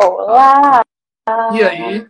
[0.00, 0.82] Olá!
[1.54, 2.06] E aí?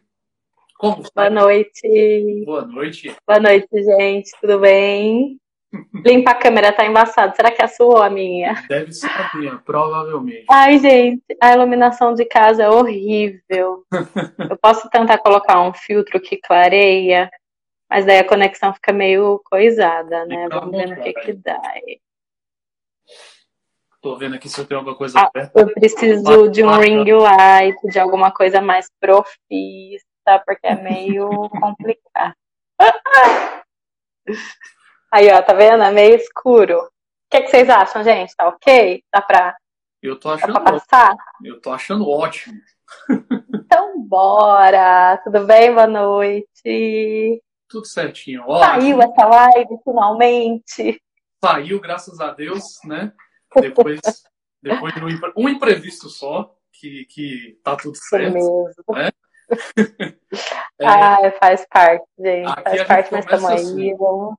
[0.79, 2.45] Como Boa noite.
[2.47, 3.15] Boa noite.
[3.27, 4.31] Boa noite, gente.
[4.41, 5.39] Tudo bem?
[6.05, 7.37] Limpa a câmera, tá embaçado.
[7.37, 8.55] Será que é a sua ou a minha?
[8.69, 10.47] Deve ser a minha, provavelmente.
[10.51, 13.85] Ai, gente, a iluminação de casa é horrível.
[14.51, 17.31] Eu posso tentar colocar um filtro que clareia,
[17.91, 20.45] mas daí a conexão fica meio coisada, né?
[20.45, 21.61] Fica Vamos ver no que que dá.
[21.63, 22.01] aí.
[24.05, 25.59] Tô vendo aqui se eu tenho alguma coisa Ah, aberta.
[25.59, 30.05] eu preciso de um ring light, de alguma coisa mais profissa,
[30.45, 32.35] porque é meio complicado.
[35.11, 35.83] Aí, ó, tá vendo?
[35.83, 36.81] É meio escuro.
[36.81, 36.89] O
[37.31, 38.37] que, que vocês acham, gente?
[38.37, 39.03] Tá ok?
[39.11, 39.57] Dá pra,
[40.03, 40.81] Eu tô dá achando pra ótimo.
[40.81, 41.17] passar?
[41.43, 42.61] Eu tô achando ótimo.
[43.67, 45.17] Então, bora!
[45.25, 45.73] Tudo bem?
[45.75, 47.43] Boa noite!
[47.69, 48.45] Tudo certinho.
[48.47, 51.01] Ó, Saiu essa live, finalmente!
[51.43, 53.11] saiu, graças a Deus, né?
[53.61, 54.01] Depois,
[54.63, 58.35] depois de um, impre- imprevisto só, que, que tá tudo certo.
[58.35, 58.69] mesmo.
[60.81, 62.63] É, Ai, faz parte, gente.
[62.63, 63.83] Faz gente parte, mas estamos assim.
[63.83, 63.95] aí.
[63.95, 64.35] Vamos...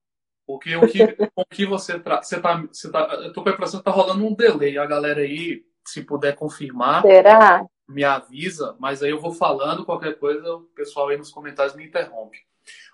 [0.45, 1.03] Porque o que,
[1.35, 2.21] o que você, tra...
[2.21, 2.99] você, tá, você tá.
[3.23, 4.77] Eu tô com a impressão que tá rolando um delay.
[4.77, 7.65] A galera aí, se puder confirmar, Será?
[7.87, 11.85] me avisa, mas aí eu vou falando, qualquer coisa, o pessoal aí nos comentários me
[11.85, 12.39] interrompe.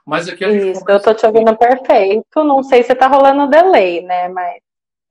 [0.06, 2.44] Mas aqui a gente Isso, eu tô te ouvindo perfeito.
[2.44, 4.28] Não sei se tá rolando delay, né?
[4.28, 4.62] Mas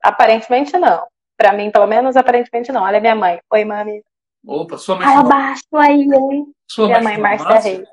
[0.03, 1.07] aparentemente não.
[1.37, 2.83] Pra mim, pelo menos, aparentemente não.
[2.83, 3.39] Olha minha mãe.
[3.51, 4.03] Oi, mami.
[4.45, 6.45] Opa, sua mãe Fala baixo aí, hein?
[6.67, 7.59] sua Minha mãe mãe, Márcia?
[7.59, 7.87] Reis.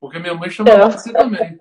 [0.00, 0.88] Porque minha mãe chama Então.
[0.88, 1.58] Márcia também.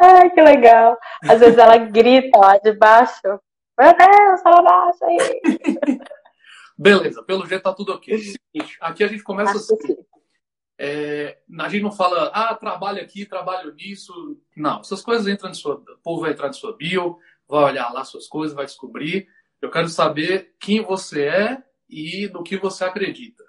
[0.00, 0.96] Ai, que legal.
[1.22, 3.40] Às vezes ela grita lá de baixo.
[3.78, 5.18] Meu Deus, fala baixo aí.
[6.78, 8.16] Beleza, pelo jeito tá tudo ok.
[8.16, 9.96] Seguinte, aqui a gente começa Acho assim.
[10.80, 14.40] É, a gente não fala, ah, trabalho aqui, trabalho nisso.
[14.56, 15.74] Não, essas coisas entram em sua.
[15.74, 17.18] O povo vai entrar em sua bio,
[17.48, 19.28] vai olhar lá suas coisas, vai descobrir.
[19.60, 23.44] Eu quero saber quem você é e no que você acredita.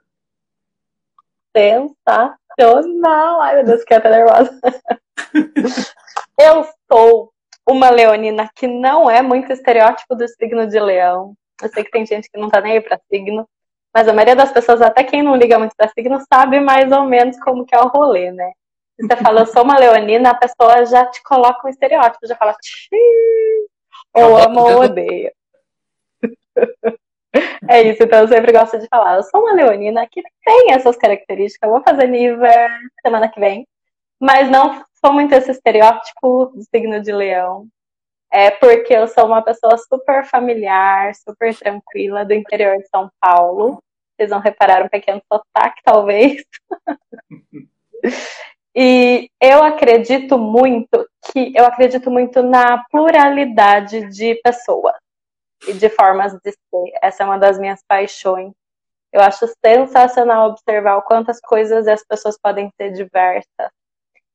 [1.55, 3.41] Sensacional.
[3.41, 4.59] Ai, meu Deus, fiquei até nervosa.
[6.39, 7.33] Eu sou
[7.69, 11.35] uma leonina que não é muito estereótipo do signo de leão.
[11.61, 13.47] Eu sei que tem gente que não tá nem aí pra signo,
[13.93, 17.03] mas a maioria das pessoas, até quem não liga muito pra signo, sabe mais ou
[17.03, 18.53] menos como que é o rolê, né?
[18.99, 22.55] Você fala, eu sou uma leonina, a pessoa já te coloca um estereótipo, já fala,
[24.13, 25.33] ou ama ou odeia.
[27.69, 30.97] É isso, então eu sempre gosto de falar, eu sou uma leonina que tem essas
[30.97, 32.39] características, eu vou fazer nível
[33.01, 33.67] semana que vem,
[34.19, 37.67] mas não sou muito esse estereótipo do signo de leão.
[38.31, 43.81] É porque eu sou uma pessoa super familiar, super tranquila, do interior de São Paulo.
[44.15, 46.43] Vocês vão reparar um pequeno sotaque, talvez.
[48.75, 54.95] E eu acredito muito que eu acredito muito na pluralidade de pessoas
[55.67, 56.99] e de formas de ser.
[57.01, 58.53] Essa é uma das minhas paixões.
[59.11, 63.71] Eu acho sensacional observar o quanto as coisas as pessoas podem ser diversas.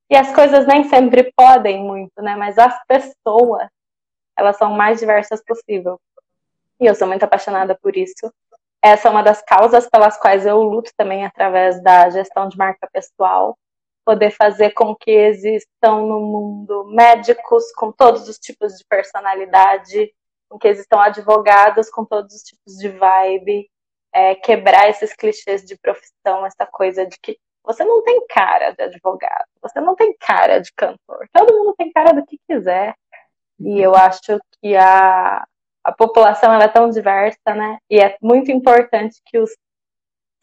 [0.09, 2.35] E as coisas nem sempre podem muito, né?
[2.35, 3.67] Mas as pessoas,
[4.37, 5.99] elas são mais diversas possível.
[6.79, 8.31] E eu sou muito apaixonada por isso.
[8.83, 12.87] Essa é uma das causas pelas quais eu luto também através da gestão de marca
[12.91, 13.57] pessoal.
[14.05, 20.13] Poder fazer com que existam no mundo médicos com todos os tipos de personalidade,
[20.47, 23.69] com que existam advogados com todos os tipos de vibe,
[24.13, 28.83] é, quebrar esses clichês de profissão, essa coisa de que você não tem cara de
[28.83, 32.95] advogado, você não tem cara de cantor, todo mundo tem cara do que quiser.
[33.59, 35.45] E eu acho que a,
[35.83, 37.77] a população ela é tão diversa, né?
[37.89, 39.51] E é muito importante que os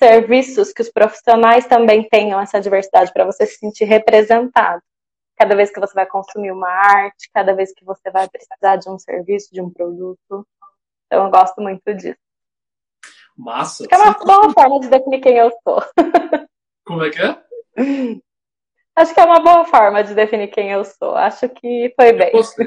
[0.02, 4.82] serviços, que os profissionais também tenham essa diversidade para você se sentir representado.
[5.38, 8.91] Cada vez que você vai consumir uma arte, cada vez que você vai precisar de
[8.91, 10.46] um serviço, de um produto.
[11.06, 12.18] Então eu gosto muito disso.
[13.36, 13.86] Massa.
[13.86, 15.82] Que é uma boa forma de definir quem eu sou.
[16.84, 17.41] Como é que é?
[18.96, 21.14] Acho que é uma boa forma de definir quem eu sou.
[21.14, 22.32] Acho que foi bem.
[22.32, 22.66] Gostei.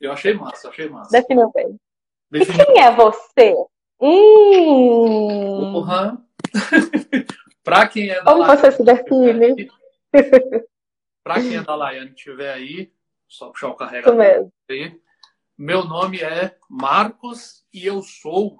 [0.00, 1.10] Eu achei massa, achei massa.
[1.12, 1.76] Definiu bem.
[2.32, 2.66] E Definiu.
[2.66, 3.54] quem é você?
[4.00, 6.21] Hum, Porra.
[7.62, 9.38] pra quem é da como você se define?
[9.38, 9.70] Laiane,
[11.22, 12.92] pra quem é da Laiane estiver aí,
[13.28, 14.52] só puxar o carregador mesmo.
[14.70, 15.00] aí.
[15.56, 18.58] Meu nome é Marcos e eu sou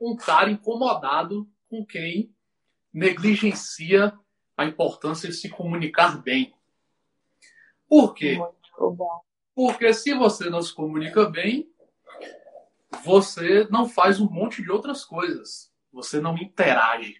[0.00, 2.34] um cara incomodado com quem
[2.92, 4.12] negligencia
[4.56, 6.54] a importância de se comunicar bem.
[7.88, 8.38] Por quê?
[9.54, 11.70] Porque se você não se comunica bem,
[13.04, 15.72] você não faz um monte de outras coisas.
[15.96, 17.16] Você não interage.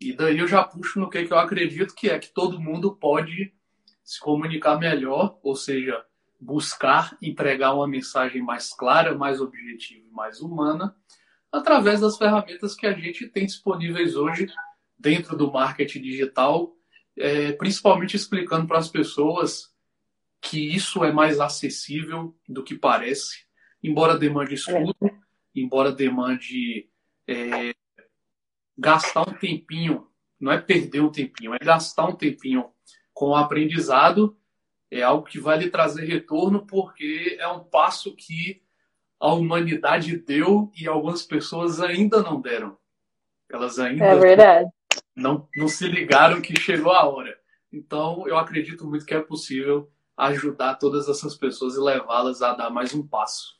[0.00, 2.96] E daí eu já puxo no que, que eu acredito que é que todo mundo
[2.96, 3.54] pode
[4.02, 6.04] se comunicar melhor, ou seja,
[6.40, 10.96] buscar entregar uma mensagem mais clara, mais objetiva e mais humana,
[11.52, 14.48] através das ferramentas que a gente tem disponíveis hoje
[14.98, 16.74] dentro do marketing digital,
[17.16, 19.72] é, principalmente explicando para as pessoas
[20.40, 23.46] que isso é mais acessível do que parece,
[23.80, 25.10] embora demande estudo, é.
[25.54, 26.88] embora demande
[27.28, 27.74] é,
[28.76, 30.08] gastar um tempinho,
[30.40, 32.70] não é perder um tempinho, é gastar um tempinho
[33.12, 34.36] com o aprendizado,
[34.90, 38.62] é algo que vai lhe trazer retorno, porque é um passo que
[39.20, 42.78] a humanidade deu e algumas pessoas ainda não deram.
[43.50, 44.64] Elas ainda é.
[45.14, 47.36] Não, não se ligaram que chegou a hora.
[47.72, 52.70] Então, eu acredito muito que é possível ajudar todas essas pessoas e levá-las a dar
[52.70, 53.58] mais um passo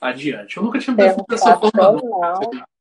[0.00, 0.56] adiante.
[0.56, 1.70] Eu nunca tinha me definido dessa forma.
[1.74, 2.77] Não.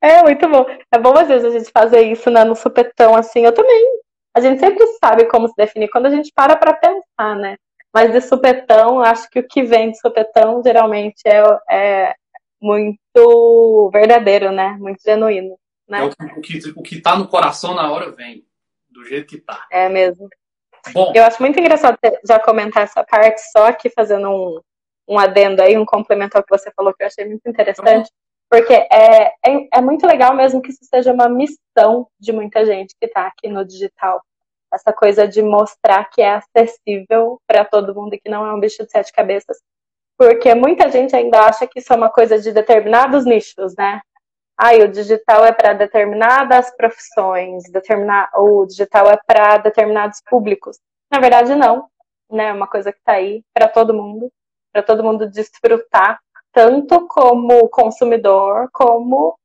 [0.00, 0.66] É, é, muito bom.
[0.90, 3.40] É bom às vezes a gente fazer isso né, no supetão, assim.
[3.40, 4.00] Eu também.
[4.34, 7.56] A gente sempre sabe como se definir quando a gente para para pensar, né?
[7.92, 11.40] Mas de supetão, acho que o que vem de supetão geralmente é,
[11.70, 12.14] é
[12.60, 14.76] muito verdadeiro, né?
[14.78, 15.58] Muito genuíno.
[15.88, 16.00] Né?
[16.00, 18.44] É o, que, o que tá no coração na hora vem,
[18.90, 19.66] do jeito que tá.
[19.70, 20.28] É mesmo.
[20.92, 21.12] Bom.
[21.14, 24.60] Eu acho muito engraçado já comentar essa parte, só aqui fazendo um,
[25.08, 28.10] um adendo aí, um complemento ao que você falou, que eu achei muito interessante,
[28.50, 32.94] porque é, é, é muito legal mesmo que isso seja uma missão de muita gente
[33.00, 34.22] que está aqui no digital.
[34.72, 38.60] Essa coisa de mostrar que é acessível para todo mundo e que não é um
[38.60, 39.58] bicho de sete cabeças.
[40.18, 44.00] Porque muita gente ainda acha que isso é uma coisa de determinados nichos, né?
[44.56, 50.78] ah, o digital é para determinadas profissões, determinar, o digital é para determinados públicos.
[51.12, 51.88] Na verdade, não.
[52.30, 52.48] Né?
[52.48, 54.32] É uma coisa que está aí para todo mundo,
[54.72, 56.18] para todo mundo desfrutar,
[56.56, 59.38] tanto como consumidor, como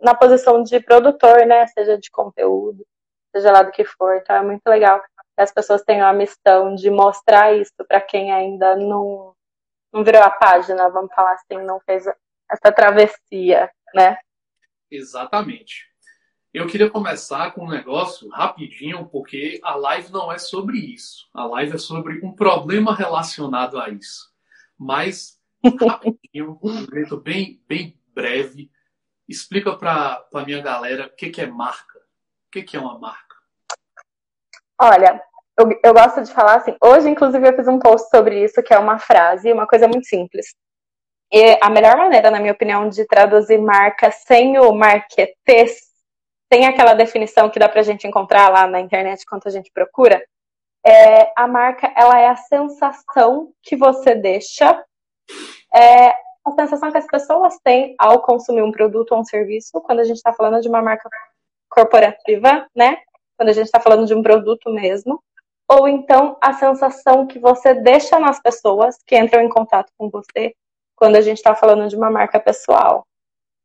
[0.00, 1.66] na posição de produtor, né?
[1.66, 2.86] Seja de conteúdo,
[3.30, 4.16] seja lá do que for.
[4.16, 5.06] Então é muito legal que
[5.36, 9.34] as pessoas tenham a missão de mostrar isso para quem ainda não,
[9.92, 12.06] não virou a página, vamos falar assim, não fez
[12.50, 14.16] essa travessia né?
[14.90, 15.84] Exatamente.
[16.52, 21.28] Eu queria começar com um negócio rapidinho, porque a live não é sobre isso.
[21.34, 24.30] A live é sobre um problema relacionado a isso.
[24.78, 25.38] Mas,
[25.86, 28.70] rapidinho, um jeito bem, bem breve,
[29.28, 31.98] explica para a minha galera o que, que é marca.
[31.98, 33.36] O que, que é uma marca?
[34.80, 35.22] Olha,
[35.58, 36.76] eu, eu gosto de falar assim.
[36.82, 40.06] Hoje, inclusive, eu fiz um post sobre isso, que é uma frase, uma coisa muito
[40.06, 40.54] simples.
[41.32, 45.92] E a melhor maneira, na minha opinião, de traduzir marca sem o marketes,
[46.52, 50.22] sem aquela definição que dá pra gente encontrar lá na internet quando a gente procura,
[50.84, 54.84] é, a marca ela é a sensação que você deixa,
[55.74, 56.10] é,
[56.44, 60.04] a sensação que as pessoas têm ao consumir um produto ou um serviço, quando a
[60.04, 61.08] gente está falando de uma marca
[61.68, 62.98] corporativa, né?
[63.36, 65.22] Quando a gente está falando de um produto mesmo,
[65.68, 70.54] ou então a sensação que você deixa nas pessoas que entram em contato com você
[70.94, 73.06] quando a gente está falando de uma marca pessoal.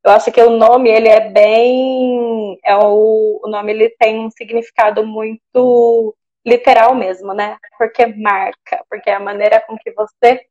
[0.03, 4.31] Eu acho que o nome ele é bem, é o, o nome ele tem um
[4.31, 6.15] significado muito
[6.45, 7.57] literal mesmo, né?
[7.77, 10.41] Porque marca, porque é a maneira com que você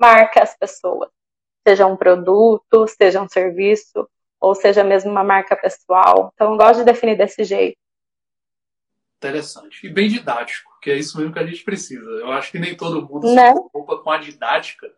[0.00, 1.10] marca as pessoas,
[1.66, 4.08] seja um produto, seja um serviço,
[4.40, 6.32] ou seja mesmo uma marca pessoal.
[6.34, 7.76] Então, eu gosto de definir desse jeito.
[9.18, 9.86] Interessante.
[9.86, 12.08] E bem didático, que é isso mesmo que a gente precisa.
[12.08, 13.48] Eu acho que nem todo mundo né?
[13.48, 14.90] se preocupa com a didática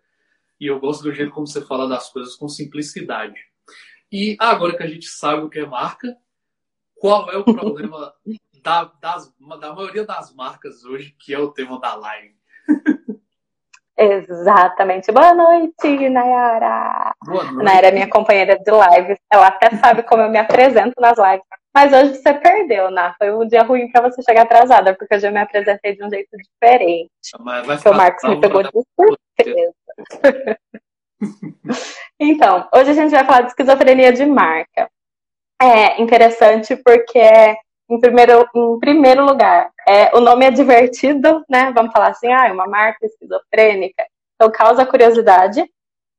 [0.61, 3.41] e eu gosto do jeito como você fala das coisas com simplicidade.
[4.13, 6.17] E agora que a gente sabe o que é marca,
[6.95, 8.15] qual é o problema
[8.63, 12.37] da, das, da maioria das marcas hoje, que é o tema da live?
[14.03, 15.13] Exatamente.
[15.13, 17.15] Boa noite, Nayara.
[17.25, 17.65] Boa noite.
[17.65, 19.17] Nayara é minha companheira de live.
[19.33, 21.47] Ela até sabe como eu me apresento nas lives.
[21.73, 23.15] Mas hoje você perdeu, Ná.
[23.17, 26.11] Foi um dia ruim para você chegar atrasada, porque hoje eu me apresentei de um
[26.11, 27.11] jeito diferente.
[27.41, 29.73] Mas vai o Marcos me pegou de surpresa.
[32.19, 34.91] então, hoje a gente vai falar de esquizofrenia de marca.
[35.61, 37.57] É interessante porque,
[37.93, 41.71] em primeiro, em primeiro lugar, é, o nome é divertido, né?
[41.75, 44.07] Vamos falar assim, ah, é uma marca esquizofrênica.
[44.35, 45.65] Então, causa curiosidade.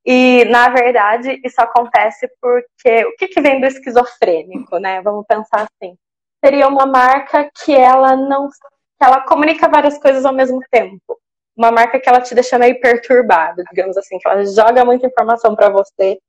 [0.05, 5.01] E, na verdade, isso acontece porque o que, que vem do esquizofrênico, né?
[5.01, 5.95] Vamos pensar assim.
[6.43, 8.49] Seria uma marca que ela não.
[8.49, 11.17] que ela comunica várias coisas ao mesmo tempo
[11.55, 15.55] uma marca que ela te deixa meio perturbado, digamos assim, que ela joga muita informação
[15.55, 16.19] para você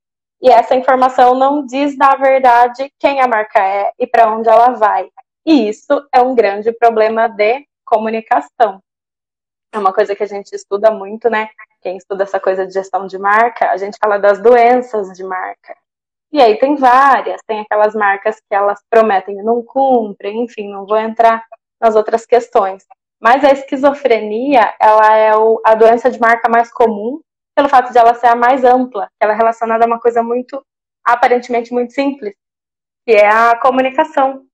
[0.41, 4.71] e essa informação não diz na verdade quem a marca é e para onde ela
[4.71, 5.09] vai.
[5.45, 8.81] E isso é um grande problema de comunicação.
[9.71, 11.49] É uma coisa que a gente estuda muito, né?
[11.81, 15.75] Quem estuda essa coisa de gestão de marca, a gente fala das doenças de marca.
[16.31, 20.85] E aí tem várias, tem aquelas marcas que elas prometem e não cumprem, enfim, não
[20.85, 21.45] vou entrar
[21.79, 22.85] nas outras questões.
[23.21, 27.21] Mas a esquizofrenia, ela é o, a doença de marca mais comum,
[27.55, 30.61] pelo fato de ela ser a mais ampla, ela é relacionada a uma coisa muito,
[31.05, 32.35] aparentemente muito simples,
[33.05, 34.45] que é a comunicação.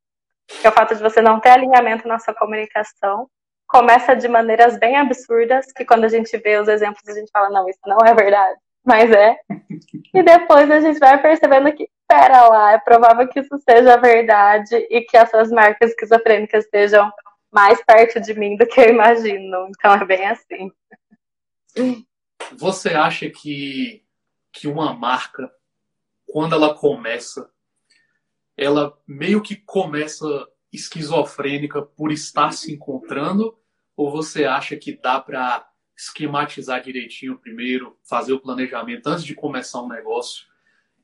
[0.60, 3.30] Que é o fato de você não ter alinhamento na sua comunicação,
[3.68, 7.50] começa de maneiras bem absurdas, que quando a gente vê os exemplos, a gente fala,
[7.50, 9.38] não, isso não é verdade, mas é.
[10.14, 14.76] E depois a gente vai percebendo que, pera lá, é provável que isso seja verdade
[14.90, 17.10] e que essas marcas esquizofrênicas estejam
[17.50, 19.70] mais perto de mim do que eu imagino.
[19.70, 20.70] Então é bem assim.
[22.58, 24.04] Você acha que,
[24.52, 25.50] que uma marca,
[26.28, 27.50] quando ela começa,
[28.62, 30.28] ela meio que começa
[30.72, 33.58] esquizofrênica por estar se encontrando?
[33.98, 39.82] Ou você acha que dá para esquematizar direitinho primeiro, fazer o planejamento antes de começar
[39.82, 40.46] um negócio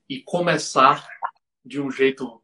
[0.08, 1.04] e começar
[1.64, 2.40] de um jeito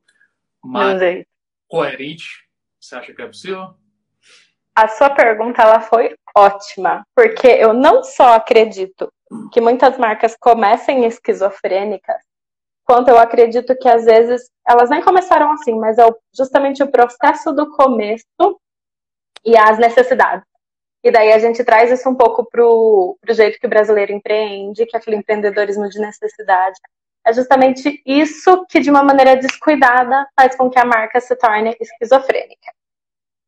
[0.60, 1.24] mais
[1.68, 2.48] coerente?
[2.80, 3.74] Você acha que é possível?
[4.74, 9.12] A sua pergunta ela foi ótima, porque eu não só acredito
[9.52, 12.20] que muitas marcas comecem esquizofrênicas,
[12.84, 17.52] quanto eu acredito que às vezes elas nem começaram assim, mas é justamente o processo
[17.52, 18.24] do começo
[19.44, 20.46] e as necessidades.
[21.02, 24.86] E daí a gente traz isso um pouco para o jeito que o brasileiro empreende,
[24.86, 26.78] que é aquele empreendedorismo de necessidade.
[27.26, 31.76] É justamente isso que, de uma maneira descuidada, faz com que a marca se torne
[31.78, 32.72] esquizofrênica.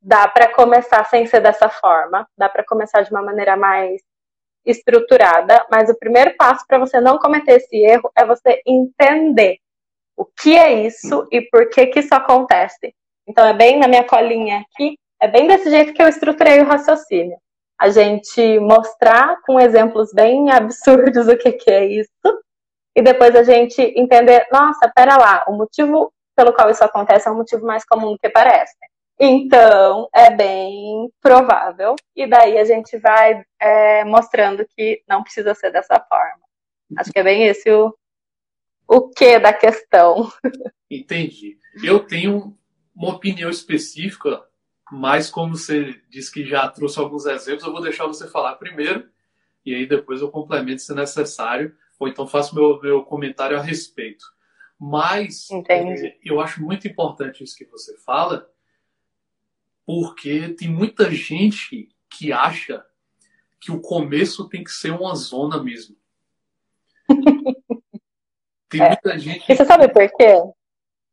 [0.03, 4.03] Dá para começar sem ser dessa forma, dá para começar de uma maneira mais
[4.67, 9.59] estruturada, mas o primeiro passo para você não cometer esse erro é você entender
[10.17, 12.95] o que é isso e por que que isso acontece.
[13.27, 16.67] Então é bem na minha colinha aqui, é bem desse jeito que eu estruturei o
[16.67, 17.37] raciocínio.
[17.79, 22.11] A gente mostrar com exemplos bem absurdos o que que é isso
[22.97, 27.31] e depois a gente entender, nossa, pera lá, o motivo pelo qual isso acontece é
[27.31, 28.75] um motivo mais comum do que parece.
[29.19, 31.97] Então, é bem provável.
[32.15, 36.47] E daí a gente vai é, mostrando que não precisa ser dessa forma.
[36.99, 37.97] Acho que é bem esse o,
[38.87, 40.31] o que da questão.
[40.91, 41.59] Entendi.
[41.83, 42.57] Eu tenho
[42.95, 44.43] uma opinião específica,
[44.93, 49.09] mas como você disse que já trouxe alguns exemplos, eu vou deixar você falar primeiro,
[49.65, 54.25] e aí depois eu complemento se necessário, ou então faço meu, meu comentário a respeito.
[54.79, 56.19] Mas Entendi.
[56.23, 58.49] eu acho muito importante isso que você fala,
[59.87, 62.85] porque tem muita gente que acha
[63.61, 65.97] que o começo tem que ser uma zona mesmo.
[68.69, 68.89] Tem é.
[68.89, 69.51] muita gente.
[69.51, 70.43] E você sabe por quê?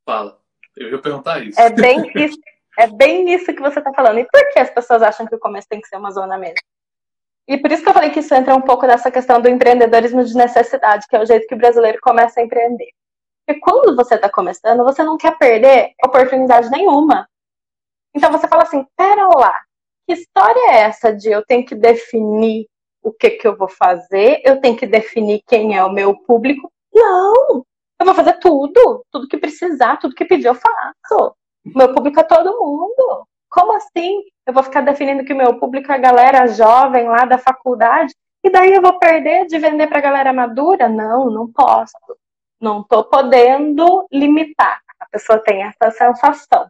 [0.04, 0.40] Fala.
[0.76, 1.60] Eu ia perguntar isso.
[1.62, 2.40] É bem isso,
[2.80, 4.18] é bem isso que você está falando.
[4.18, 6.58] E por que as pessoas acham que o começo tem que ser uma zona mesmo?
[7.48, 10.24] E por isso que eu falei que isso entra um pouco nessa questão do empreendedorismo
[10.24, 12.90] de necessidade, que é o jeito que o brasileiro começa a empreender.
[13.46, 17.28] Porque quando você está começando, você não quer perder oportunidade nenhuma.
[18.16, 19.58] Então você fala assim, pera lá,
[20.06, 22.68] que história é essa de eu tenho que definir
[23.02, 26.72] o que, que eu vou fazer, eu tenho que definir quem é o meu público?
[26.94, 27.66] Não!
[28.00, 31.36] Eu vou fazer tudo, tudo que precisar, tudo que pedir eu faço.
[31.66, 33.26] Meu público é todo mundo.
[33.50, 34.24] Como assim?
[34.46, 38.14] Eu vou ficar definindo que o meu público é a galera jovem lá da faculdade
[38.44, 40.90] e daí eu vou perder de vender para a galera madura?
[40.90, 41.94] Não, não posso.
[42.60, 44.82] Não estou podendo limitar.
[45.00, 46.68] A pessoa tem essa sensação.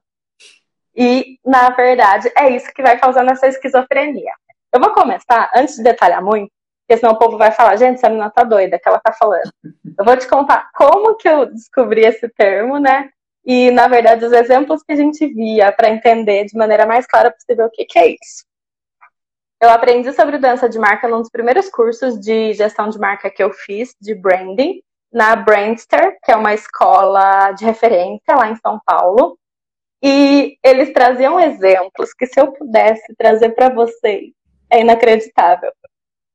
[0.96, 4.32] E, na verdade, é isso que vai causando essa esquizofrenia.
[4.72, 6.52] Eu vou começar, antes de detalhar muito,
[6.88, 9.52] porque senão o povo vai falar, gente, essa menina tá doida, que ela tá falando.
[9.98, 13.10] Eu vou te contar como que eu descobri esse termo, né?
[13.46, 17.32] E, na verdade, os exemplos que a gente via para entender de maneira mais clara
[17.32, 18.46] possível o que, que é isso.
[19.62, 23.42] Eu aprendi sobre doença de marca num dos primeiros cursos de gestão de marca que
[23.42, 24.82] eu fiz, de branding,
[25.12, 29.38] na Brandster, que é uma escola de referência lá em São Paulo.
[30.04, 34.32] E eles traziam exemplos que, se eu pudesse trazer para vocês,
[34.70, 35.72] é inacreditável.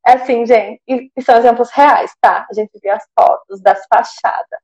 [0.06, 2.46] É assim, gente, e, são exemplos reais, tá?
[2.50, 4.58] A gente viu as fotos das fachadas.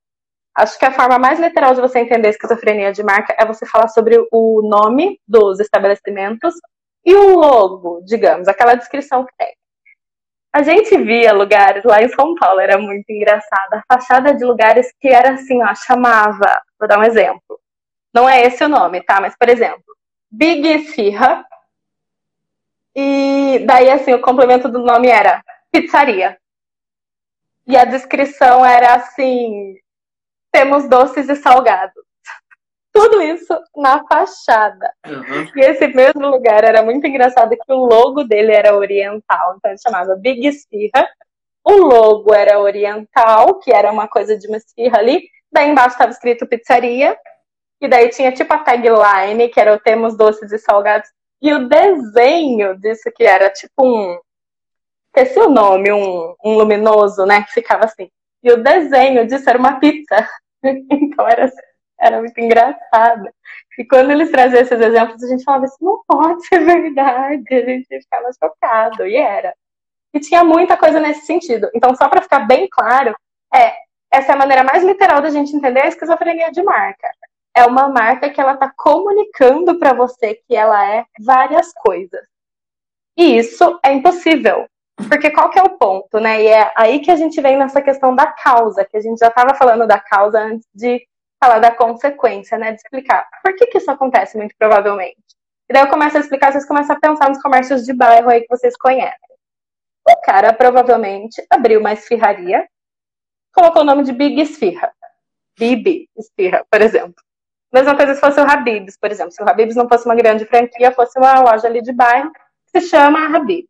[0.57, 3.89] Acho que a forma mais literal de você entender esquizofrenia de marca é você falar
[3.89, 6.55] sobre o nome dos estabelecimentos
[7.05, 9.55] e o logo, digamos, aquela descrição que tem.
[10.51, 13.75] A gente via lugares lá em São Paulo, era muito engraçado.
[13.75, 17.61] A fachada de lugares que era assim, ó, chamava, vou dar um exemplo.
[18.15, 19.21] Não é esse o nome, tá?
[19.21, 19.83] Mas, por exemplo,
[20.31, 21.45] Big Esfirra.
[22.95, 25.43] E daí, assim, o complemento do nome era
[25.73, 26.39] pizzaria.
[27.67, 29.75] E a descrição era assim:
[30.53, 32.05] temos doces e salgados.
[32.93, 34.93] Tudo isso na fachada.
[35.05, 35.49] Uhum.
[35.57, 39.81] E esse mesmo lugar era muito engraçado que o logo dele era oriental, então ele
[39.81, 41.09] chamava Big Esfirra.
[41.65, 45.29] O logo era oriental, que era uma coisa de uma esfirra ali.
[45.51, 47.19] Daí embaixo estava escrito pizzaria.
[47.81, 51.09] E daí tinha tipo a tagline, que era o temos doces e salgados.
[51.43, 54.19] E o desenho disso, que era tipo um.
[55.17, 57.43] Esse o nome, um, um luminoso, né?
[57.45, 58.11] Que ficava assim.
[58.43, 60.29] E o desenho disso era uma pizza.
[60.63, 61.51] então era,
[62.01, 63.29] era muito engraçado.
[63.79, 67.55] E quando eles traziam esses exemplos, a gente falava, isso não pode ser verdade.
[67.55, 69.55] A gente ficava chocado, e era.
[70.13, 71.69] E tinha muita coisa nesse sentido.
[71.75, 73.15] Então, só para ficar bem claro,
[73.53, 73.75] é,
[74.13, 77.09] essa é a maneira mais literal da gente entender a esquizofrenia de marca.
[77.57, 82.27] É uma marca que ela está comunicando para você que ela é várias coisas.
[83.17, 84.67] E isso é impossível.
[85.09, 86.43] Porque qual que é o ponto, né?
[86.43, 89.29] E é aí que a gente vem nessa questão da causa, que a gente já
[89.29, 91.05] estava falando da causa antes de
[91.43, 92.73] falar da consequência, né?
[92.73, 95.19] De explicar por que, que isso acontece, muito provavelmente.
[95.69, 98.43] E daí eu começo a explicar, vocês começam a pensar nos comércios de bairro aí
[98.43, 99.35] que vocês conhecem.
[100.07, 102.69] O cara provavelmente abriu uma esfirraria,
[103.53, 104.93] colocou o nome de Big Esfirra.
[105.59, 107.23] Bibi Esfirra, por exemplo.
[107.75, 109.33] Mesma coisa se fosse o Habib's, por exemplo.
[109.33, 112.31] Se o Habib's não fosse uma grande franquia, fosse uma loja ali de bairro,
[112.67, 113.69] se chama Habib's.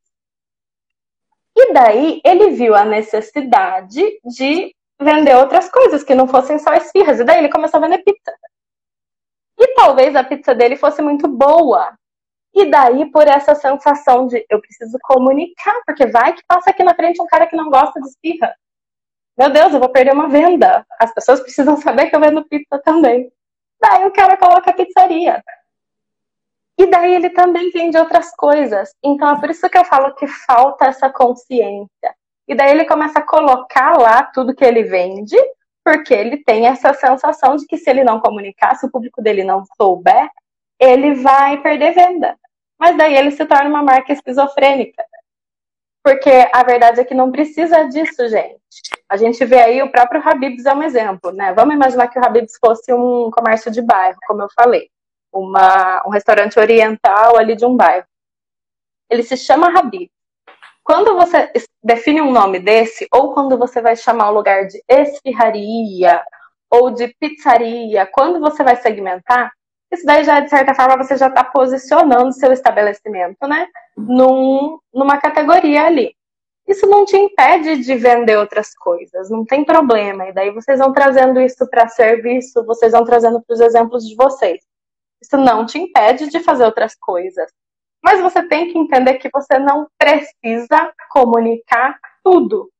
[1.56, 7.18] E daí ele viu a necessidade de vender outras coisas que não fossem só esfirras.
[7.18, 8.30] E daí ele começou a vender pizza.
[9.58, 11.96] E talvez a pizza dele fosse muito boa.
[12.52, 16.94] E daí, por essa sensação de eu preciso comunicar, porque vai que passa aqui na
[16.94, 18.54] frente um cara que não gosta de esfirra.
[19.38, 20.84] Meu Deus, eu vou perder uma venda.
[21.00, 23.32] As pessoas precisam saber que eu vendo pizza também.
[23.80, 25.42] Daí o cara coloca a pizzaria.
[26.78, 28.92] E daí ele também vende outras coisas.
[29.02, 32.14] Então é por isso que eu falo que falta essa consciência.
[32.46, 35.36] E daí ele começa a colocar lá tudo que ele vende,
[35.84, 39.44] porque ele tem essa sensação de que se ele não comunicar, se o público dele
[39.44, 40.28] não souber,
[40.78, 42.36] ele vai perder venda.
[42.78, 45.04] Mas daí ele se torna uma marca esquizofrênica.
[46.04, 48.60] Porque a verdade é que não precisa disso, gente.
[49.08, 51.54] A gente vê aí o próprio Habib's é um exemplo, né?
[51.54, 54.90] Vamos imaginar que o Habib's fosse um comércio de bairro, como eu falei
[55.34, 58.06] uma, um restaurante oriental ali de um bairro.
[59.10, 60.08] Ele se chama Habib.
[60.82, 61.50] Quando você
[61.82, 66.22] define um nome desse, ou quando você vai chamar o lugar de esfirraria
[66.70, 69.50] ou de pizzaria, quando você vai segmentar,
[69.94, 73.66] isso daí já, de certa forma, você já está posicionando seu estabelecimento, né?
[73.96, 76.14] Num, numa categoria ali.
[76.66, 80.28] Isso não te impede de vender outras coisas, não tem problema.
[80.28, 84.14] E daí vocês vão trazendo isso para serviço, vocês vão trazendo para os exemplos de
[84.14, 84.62] vocês.
[85.22, 87.50] Isso não te impede de fazer outras coisas.
[88.02, 92.70] Mas você tem que entender que você não precisa comunicar tudo.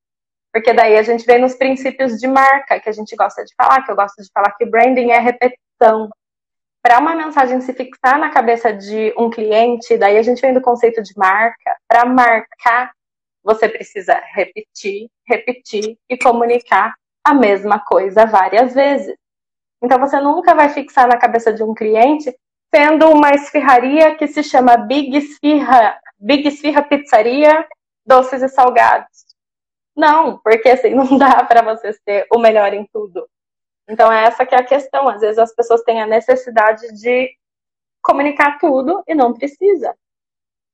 [0.53, 3.83] Porque daí a gente vem nos princípios de marca, que a gente gosta de falar,
[3.83, 6.11] que eu gosto de falar que branding é repetição.
[6.85, 10.61] Para uma mensagem se fixar na cabeça de um cliente, daí a gente vem do
[10.61, 11.79] conceito de marca.
[11.89, 12.93] Para marcar,
[13.43, 16.95] você precisa repetir, repetir e comunicar
[17.25, 19.17] a mesma coisa várias vezes.
[19.83, 22.37] Então você nunca vai fixar na cabeça de um cliente
[22.71, 27.67] tendo uma esfirraria que se chama Big Esfirra, Big Esfirra Pizzaria,
[28.05, 29.25] doces e salgados.
[29.97, 33.27] Não, porque assim não dá para você ser o melhor em tudo.
[33.89, 35.09] Então é essa que é a questão.
[35.09, 37.31] Às vezes as pessoas têm a necessidade de
[38.03, 39.95] comunicar tudo e não precisa.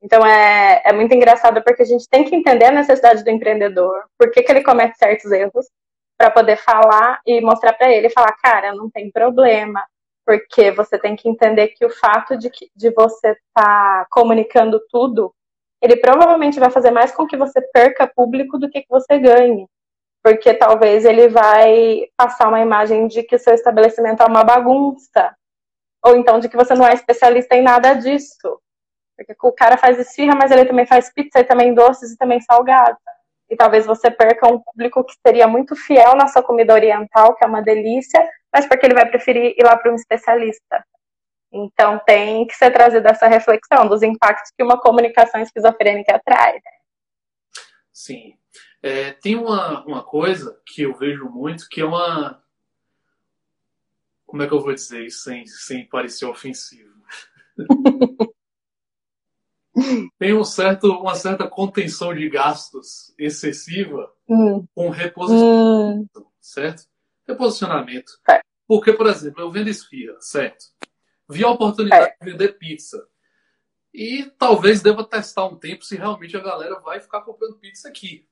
[0.02, 4.04] Então é, é muito engraçado porque a gente tem que entender a necessidade do empreendedor,
[4.18, 5.66] por que, que ele comete certos erros,
[6.16, 9.84] para poder falar e mostrar para ele, falar, cara, não tem problema,
[10.24, 14.80] porque você tem que entender que o fato de, que, de você estar tá comunicando
[14.90, 15.34] tudo,
[15.80, 19.66] ele provavelmente vai fazer mais com que você perca público do que que você ganhe.
[20.22, 25.34] Porque talvez ele vai passar uma imagem de que o seu estabelecimento é uma bagunça.
[26.04, 28.60] Ou então de que você não é especialista em nada disso.
[29.16, 32.40] Porque o cara faz esfirra, mas ele também faz pizza e também doces e também
[32.40, 32.98] salgado
[33.50, 37.44] e talvez você perca um público que seria muito fiel na sua comida oriental, que
[37.44, 40.84] é uma delícia, mas porque ele vai preferir ir lá para um especialista.
[41.52, 46.62] Então tem que ser trazida essa reflexão dos impactos que uma comunicação esquizofrênica traz.
[47.92, 48.34] Sim.
[48.82, 52.42] É, tem uma, uma coisa que eu vejo muito que é uma.
[54.26, 56.94] Como é que eu vou dizer isso sem, sem parecer ofensivo?
[60.18, 64.66] tem um certo, uma certa contenção de gastos excessiva hum.
[64.74, 66.26] com reposicionamento, hum.
[66.40, 66.84] certo?
[67.26, 68.12] Reposicionamento.
[68.28, 68.40] É.
[68.66, 70.66] Porque, por exemplo, eu vendo esfirra, certo?
[71.28, 72.24] Vi a oportunidade é.
[72.24, 73.04] de vender pizza.
[73.92, 78.28] E talvez deva testar um tempo se realmente a galera vai ficar comprando pizza aqui.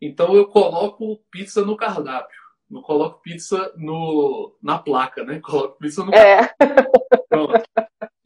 [0.00, 2.38] Então eu coloco pizza no cardápio.
[2.68, 5.40] Não coloco pizza no, na placa, né?
[5.44, 6.54] Coloco pizza no é.
[7.28, 7.62] Pronto.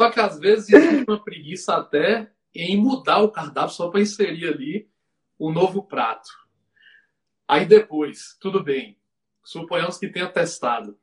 [0.01, 4.47] Só que às vezes existe uma preguiça até em mudar o cardápio só para inserir
[4.47, 4.89] ali
[5.39, 6.29] o um novo prato.
[7.49, 8.99] Aí depois, tudo bem.
[9.43, 10.99] Suponhamos que tenha testado.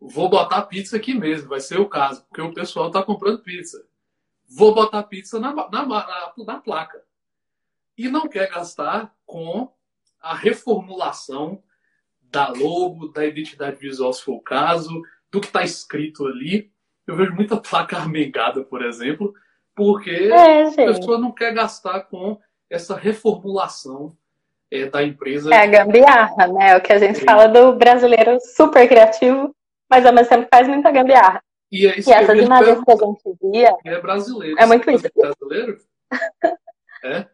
[0.00, 3.86] Vou botar pizza aqui mesmo, vai ser o caso, porque o pessoal está comprando pizza.
[4.48, 7.02] Vou botar pizza na, na, na, na placa.
[7.96, 9.70] E não quer gastar com
[10.20, 11.62] a reformulação
[12.22, 16.72] da logo, da identidade visual, se for o caso, do que está escrito ali.
[17.06, 19.34] Eu vejo muita placa armengada, por exemplo,
[19.74, 24.16] porque É, a pessoa não quer gastar com essa reformulação
[24.70, 25.54] é, da empresa.
[25.54, 26.70] É a gambiarra, né?
[26.70, 27.24] É o que a gente Sim.
[27.24, 29.54] fala do brasileiro super criativo,
[29.88, 31.42] mas ao mesmo tempo faz muita gambiarra.
[31.70, 34.58] E é isso E essas imagens que a gente via, é brasileiro.
[34.58, 35.06] É muito Você isso.
[35.18, 35.78] é brasileiro?
[37.04, 37.26] É?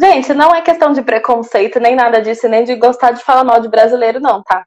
[0.00, 3.60] Gente, não é questão de preconceito, nem nada disso, nem de gostar de falar mal
[3.60, 4.64] de brasileiro, não, tá?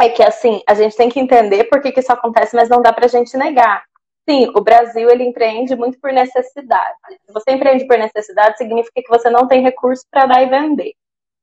[0.00, 2.80] É que assim, a gente tem que entender por que, que isso acontece, mas não
[2.80, 3.84] dá pra gente negar.
[4.28, 6.96] Sim, o Brasil ele empreende muito por necessidade.
[7.26, 10.92] Se você empreende por necessidade, significa que você não tem recurso para dar e vender.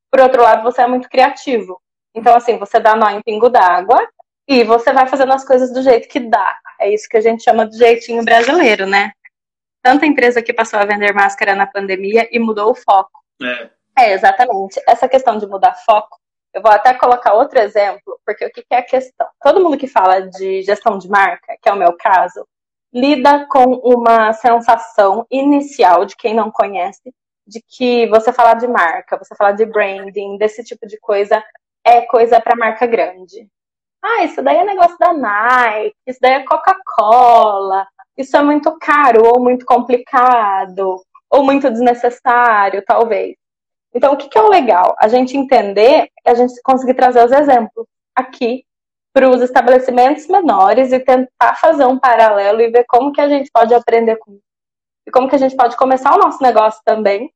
[0.09, 1.79] Por outro lado, você é muito criativo.
[2.15, 4.07] Então, assim, você dá nó em pingo d'água
[4.47, 6.57] e você vai fazendo as coisas do jeito que dá.
[6.79, 9.11] É isso que a gente chama de jeitinho brasileiro, né?
[9.87, 13.23] Tanta empresa que passou a vender máscara na pandemia e mudou o foco.
[13.41, 13.69] É.
[13.97, 14.81] É, exatamente.
[14.85, 16.19] Essa questão de mudar foco,
[16.53, 19.25] eu vou até colocar outro exemplo, porque o que que é a questão?
[19.41, 22.45] Todo mundo que fala de gestão de marca, que é o meu caso,
[22.93, 27.13] lida com uma sensação inicial de quem não conhece,
[27.47, 31.41] de que você falar de marca, você falar de branding, desse tipo de coisa,
[31.81, 33.47] é coisa para marca grande.
[34.03, 37.87] Ah, isso daí é negócio da Nike, isso daí é Coca-Cola,
[38.17, 43.35] isso é muito caro ou muito complicado, ou muito desnecessário, talvez.
[43.93, 44.95] Então, o que, que é o legal?
[44.99, 48.63] A gente entender, a gente conseguir trazer os exemplos aqui
[49.13, 53.49] para os estabelecimentos menores e tentar fazer um paralelo e ver como que a gente
[53.51, 54.43] pode aprender com isso.
[55.07, 57.31] E como que a gente pode começar o nosso negócio também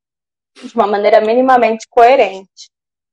[0.56, 2.70] de uma maneira minimamente coerente.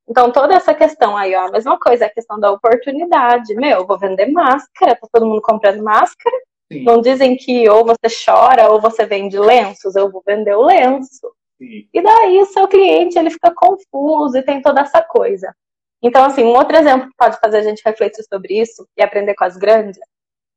[0.08, 3.54] Então, toda essa questão aí, ó, a mesma coisa, a questão da oportunidade.
[3.54, 6.36] Meu, eu vou vender máscara, tá todo mundo comprando máscara.
[6.70, 10.64] Sim, Não dizem que ou você chora ou você vende lenços, eu vou vender o
[10.64, 11.32] lenço.
[11.58, 11.88] sim.
[11.92, 15.54] E daí o seu cliente ele fica confuso e tem toda essa coisa.
[16.02, 19.34] Então, assim, um outro exemplo que pode fazer a gente refletir sobre isso e aprender
[19.34, 19.98] com as grandes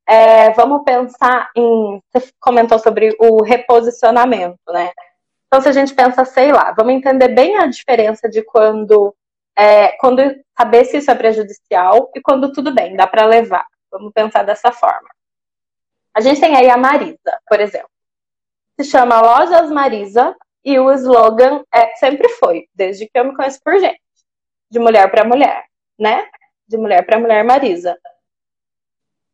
[0.08, 2.02] é, vamos pensar em.
[2.12, 4.92] Você comentou sobre o reposicionamento, né?
[5.48, 9.16] Então, se a gente pensa, sei lá, vamos entender bem a diferença de quando.
[9.58, 10.22] É, quando
[10.58, 13.66] saber se isso é prejudicial e quando tudo bem, dá para levar.
[13.92, 15.10] Vamos pensar dessa forma.
[16.14, 17.90] A gente tem aí a Marisa, por exemplo.
[18.80, 23.60] Se chama Lojas Marisa e o slogan é, sempre foi, desde que eu me conheço
[23.64, 24.02] por gente,
[24.70, 25.66] de mulher para mulher,
[25.98, 26.28] né?
[26.68, 27.98] De mulher para mulher Marisa.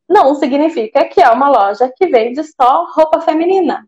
[0.08, 3.86] Não significa que é uma loja que vende só roupa feminina.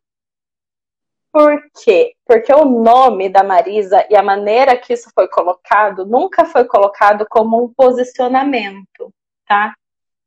[1.31, 2.15] Por quê?
[2.25, 7.25] Porque o nome da Marisa e a maneira que isso foi colocado nunca foi colocado
[7.29, 9.13] como um posicionamento,
[9.47, 9.75] tá?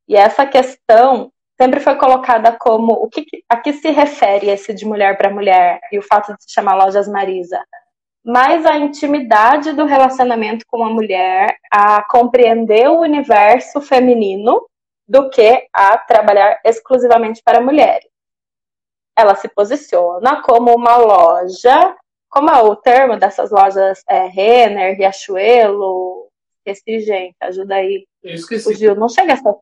[0.07, 4.85] E essa questão sempre foi colocada como o que a que se refere esse de
[4.85, 7.61] mulher para mulher e o fato de se chamar Lojas Marisa?
[8.25, 14.65] Mais a intimidade do relacionamento com a mulher, a compreender o universo feminino
[15.07, 18.07] do que a trabalhar exclusivamente para mulheres.
[19.15, 21.95] Ela se posiciona como uma loja,
[22.29, 26.29] como é o termo dessas lojas é, Renner, Riachuelo,
[26.65, 28.07] esqueci, gente, ajuda aí.
[28.23, 28.63] Eu esqueci.
[28.63, 29.53] Fugiu, não chega a ser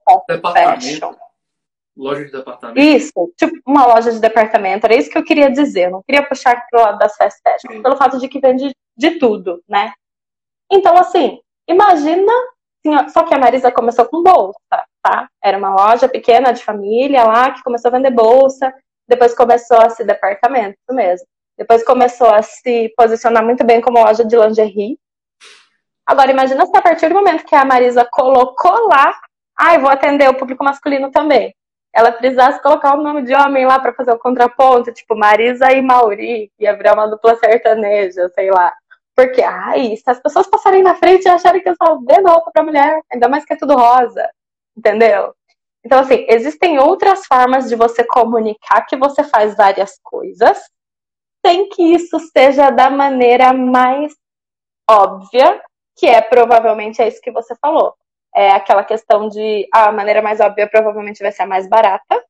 [0.53, 1.13] fashion.
[2.01, 2.79] Loja de departamento.
[2.79, 5.85] Isso, tipo uma loja de departamento, era isso que eu queria dizer.
[5.85, 9.19] Eu não queria puxar pro lado das fast fashion, pelo fato de que vende de
[9.19, 9.93] tudo, né?
[10.71, 12.33] Então, assim, imagina,
[13.13, 14.57] só que a Marisa começou com bolsa,
[15.03, 15.29] tá?
[15.43, 18.73] Era uma loja pequena de família lá que começou a vender bolsa,
[19.07, 21.27] depois começou a se departamento, mesmo.
[21.55, 24.97] Depois começou a se posicionar muito bem como loja de lingerie.
[26.03, 29.15] Agora, imagina se a partir do momento que a Marisa colocou lá,
[29.55, 31.53] ah, eu vou atender o público masculino também
[31.93, 35.81] ela precisasse colocar o nome de homem lá para fazer o contraponto, tipo Marisa e
[35.81, 38.73] Mauri, ia virar uma dupla sertaneja, sei lá.
[39.15, 42.49] Porque, ai, se as pessoas passarem na frente e acharem que eu só vendo roupa
[42.53, 44.29] pra mulher, ainda mais que é tudo rosa,
[44.75, 45.35] entendeu?
[45.83, 50.57] Então, assim, existem outras formas de você comunicar que você faz várias coisas,
[51.45, 54.13] sem que isso seja da maneira mais
[54.89, 55.61] óbvia,
[55.97, 57.95] que é provavelmente é isso que você falou
[58.35, 62.23] é aquela questão de ah, a maneira mais óbvia provavelmente vai ser a mais barata,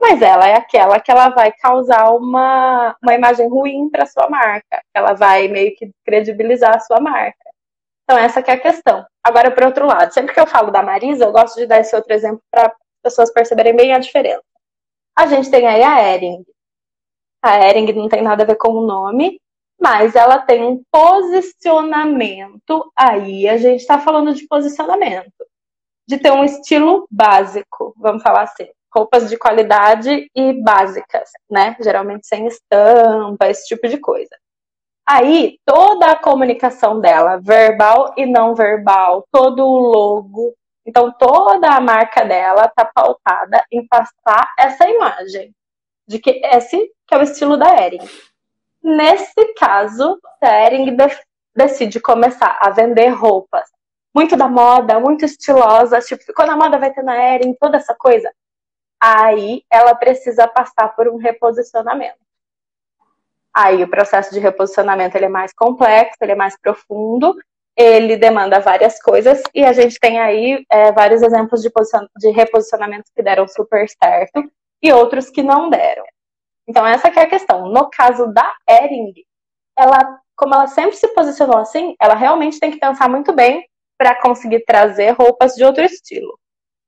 [0.00, 4.82] mas ela é aquela que ela vai causar uma, uma imagem ruim para sua marca.
[4.94, 7.50] Ela vai meio que credibilizar a sua marca.
[8.04, 9.06] Então essa é a questão.
[9.22, 11.94] Agora, por outro lado, sempre que eu falo da Marisa, eu gosto de dar esse
[11.94, 12.72] outro exemplo para as
[13.02, 14.42] pessoas perceberem bem a diferença.
[15.16, 16.44] A gente tem aí a Ering.
[17.42, 19.38] A Ering não tem nada a ver com o nome,
[19.80, 22.92] mas ela tem um posicionamento.
[22.96, 25.46] Aí a gente está falando de posicionamento,
[26.06, 31.76] de ter um estilo básico, vamos falar assim, roupas de qualidade e básicas, né?
[31.80, 34.36] Geralmente sem estampa, esse tipo de coisa.
[35.08, 40.54] Aí toda a comunicação dela, verbal e não verbal, todo o logo.
[40.86, 45.54] Então, toda a marca dela está pautada em passar essa imagem
[46.06, 48.06] de que esse que é o estilo da Ering.
[48.82, 50.96] Nesse caso, a Ering
[51.54, 53.68] decide começar a vender roupas
[54.14, 57.94] muito da moda, muito estilosa, tipo, quando a moda vai ter na Ering, toda essa
[57.94, 58.30] coisa,
[59.00, 62.18] aí ela precisa passar por um reposicionamento.
[63.54, 67.36] Aí o processo de reposicionamento ele é mais complexo, ele é mais profundo,
[67.76, 71.70] ele demanda várias coisas e a gente tem aí é, vários exemplos de,
[72.18, 74.50] de reposicionamentos que deram super certo
[74.82, 76.04] e outros que não deram.
[76.70, 77.68] Então essa é a questão.
[77.68, 79.12] No caso da Ering,
[79.76, 84.14] ela, como ela sempre se posicionou assim, ela realmente tem que pensar muito bem para
[84.14, 86.38] conseguir trazer roupas de outro estilo.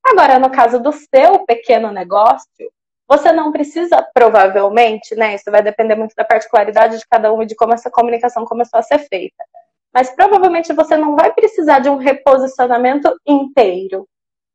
[0.05, 2.71] Agora, no caso do seu pequeno negócio,
[3.09, 5.35] você não precisa, provavelmente, né?
[5.35, 8.79] Isso vai depender muito da particularidade de cada um e de como essa comunicação começou
[8.79, 9.45] a ser feita.
[9.93, 14.09] Mas provavelmente você não vai precisar de um reposicionamento inteiro.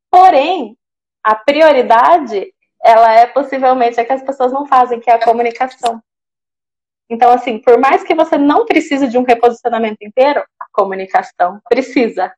[0.09, 0.77] Porém,
[1.21, 2.53] a prioridade,
[2.87, 6.01] ela é possivelmente a que as pessoas não fazem, que é a comunicação.
[7.09, 12.33] Então, assim, por mais que você não precise de um reposicionamento inteiro, a comunicação precisa.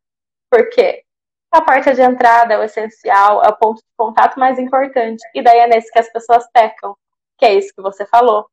[0.49, 1.03] Por quê?
[1.51, 5.21] A porta de entrada é o essencial, é o ponto de contato mais importante.
[5.35, 6.95] E daí é nesse que as pessoas pecam,
[7.37, 8.47] que é isso que você falou.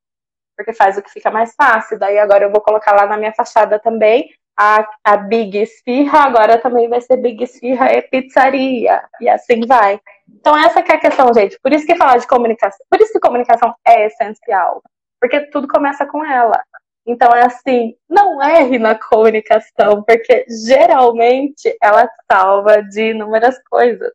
[0.54, 1.98] Porque faz o que fica mais fácil.
[1.98, 6.58] Daí agora eu vou colocar lá na minha fachada também a, a Big Esfirra, agora
[6.58, 9.02] também vai ser Big Esfirra e pizzaria.
[9.20, 10.00] E assim vai.
[10.28, 11.58] Então essa é a questão, gente.
[11.60, 14.82] Por isso que falar de comunicação, por isso que comunicação é essencial.
[15.20, 16.62] Porque tudo começa com ela.
[17.06, 24.12] Então é assim, não erre na comunicação, porque geralmente ela salva de inúmeras coisas.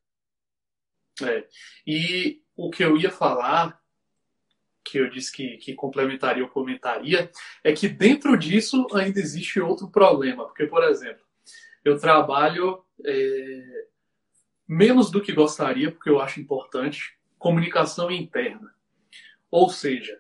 [1.23, 1.43] É.
[1.87, 3.79] E o que eu ia falar,
[4.83, 7.31] que eu disse que, que complementaria ou comentaria,
[7.63, 10.45] é que dentro disso ainda existe outro problema.
[10.45, 11.23] Porque, por exemplo,
[11.83, 13.85] eu trabalho é,
[14.67, 18.73] menos do que gostaria, porque eu acho importante, comunicação interna.
[19.49, 20.19] Ou seja,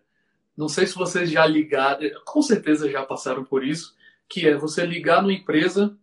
[0.57, 3.95] não sei se vocês já ligaram, com certeza já passaram por isso,
[4.27, 5.97] que é você ligar numa empresa.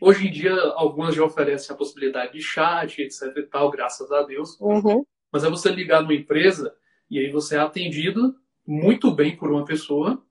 [0.00, 4.22] Hoje em dia, algumas já oferecem a possibilidade de chat, etc e tal, graças a
[4.22, 4.56] Deus.
[4.60, 5.04] Uhum.
[5.32, 6.74] Mas é você ligar numa empresa
[7.10, 10.22] e aí você é atendido muito bem por uma pessoa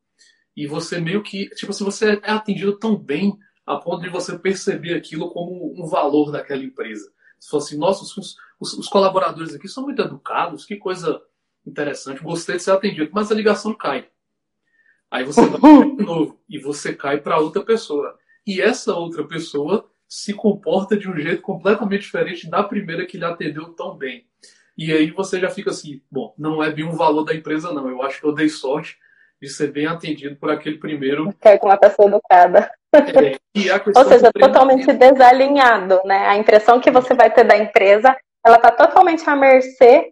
[0.56, 4.38] e você meio que, tipo, se você é atendido tão bem a ponto de você
[4.40, 7.12] perceber aquilo como um valor daquela empresa.
[7.40, 11.22] Se fosse assim, nossa, os, os, os colaboradores aqui são muito educados, que coisa
[11.66, 14.08] interessante, gostei de ser atendido, mas a ligação cai.
[15.12, 18.18] Aí você vai de novo e você cai para outra pessoa.
[18.46, 23.26] E essa outra pessoa se comporta de um jeito completamente diferente da primeira que lhe
[23.26, 24.26] atendeu tão bem.
[24.78, 27.90] E aí você já fica assim, bom, não é bem um valor da empresa não.
[27.90, 28.98] Eu acho que eu dei sorte
[29.42, 31.34] de ser bem atendido por aquele primeiro.
[31.42, 32.72] É com uma pessoa educada.
[32.94, 33.38] É,
[33.96, 36.28] Ou seja, totalmente desalinhado, né?
[36.28, 40.12] A impressão que você vai ter da empresa, ela está totalmente à mercê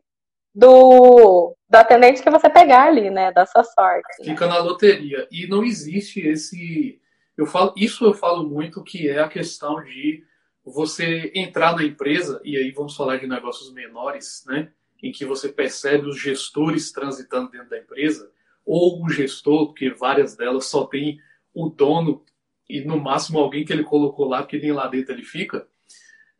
[0.53, 3.31] do, do atendente que você pegar ali, né?
[3.31, 4.23] Da sua sorte.
[4.23, 5.27] Fica na loteria.
[5.31, 6.99] E não existe esse.
[7.37, 10.23] Eu falo, isso eu falo muito que é a questão de
[10.65, 14.71] você entrar na empresa, e aí vamos falar de negócios menores, né?
[15.01, 18.31] Em que você percebe os gestores transitando dentro da empresa,
[18.65, 21.19] ou o gestor, porque várias delas só tem
[21.53, 22.25] o dono
[22.67, 25.67] e no máximo alguém que ele colocou lá, porque nem lá dentro ele fica.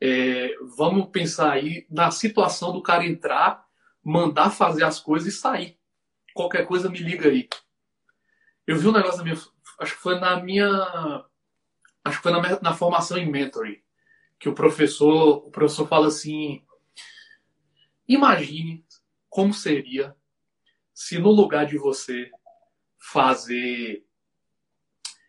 [0.02, 3.66] É, vamos pensar aí na situação do cara entrar
[4.06, 5.80] mandar fazer as coisas e sair.
[6.36, 7.50] Qualquer coisa me liga aí.
[8.68, 9.38] Eu vi um negócio na minha.
[9.80, 11.26] Acho que foi na minha.
[12.04, 13.82] Acho que foi na, na formação em mentoring.
[14.40, 16.64] Que o professor, o professor fala assim:
[18.08, 18.86] imagine
[19.30, 20.16] como seria
[20.94, 22.32] se no lugar de você
[22.98, 24.06] fazer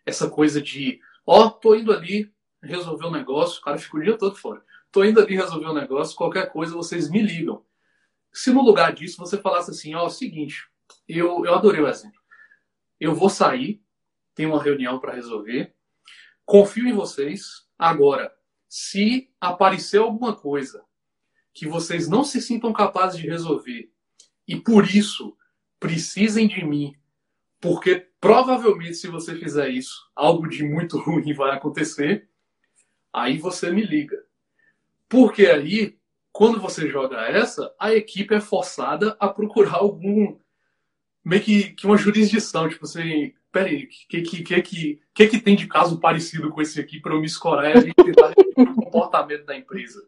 [0.05, 4.03] essa coisa de ó, oh, tô indo ali resolver um negócio, o cara fica o
[4.03, 4.65] dia todo fora.
[4.93, 7.65] Tô indo ali resolver um negócio, qualquer coisa vocês me ligam.
[8.33, 10.69] Se no lugar disso você falasse assim, ó, é o seguinte,
[11.09, 12.21] eu, eu adorei o exemplo.
[12.99, 13.83] Eu vou sair,
[14.35, 15.75] tenho uma reunião para resolver,
[16.45, 17.67] confio em vocês.
[17.79, 18.33] Agora,
[18.69, 20.85] se aparecer alguma coisa
[21.53, 23.91] que vocês não se sintam capazes de resolver
[24.47, 25.37] e por isso
[25.81, 26.95] precisem de mim,
[27.61, 32.29] porque provavelmente se você fizer isso, algo de muito ruim vai acontecer,
[33.13, 34.17] aí você me liga.
[35.09, 35.99] Porque aí
[36.37, 40.39] quando você joga essa, a equipe é forçada a procurar algum.
[41.25, 42.69] meio que, que uma jurisdição.
[42.69, 46.61] Tipo assim, peraí, o que, que, que, que, que, que tem de caso parecido com
[46.61, 50.07] esse aqui para eu me escorar e a gente tentar o comportamento da empresa?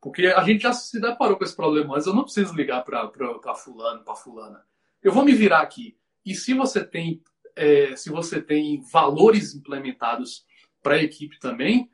[0.00, 3.08] Porque a gente já se deparou com esse problema, mas eu não preciso ligar para
[3.54, 4.64] fulano, para fulana.
[5.00, 5.96] Eu vou me virar aqui.
[6.26, 7.22] E se você tem,
[7.54, 10.44] é, se você tem valores implementados
[10.82, 11.88] para a equipe também,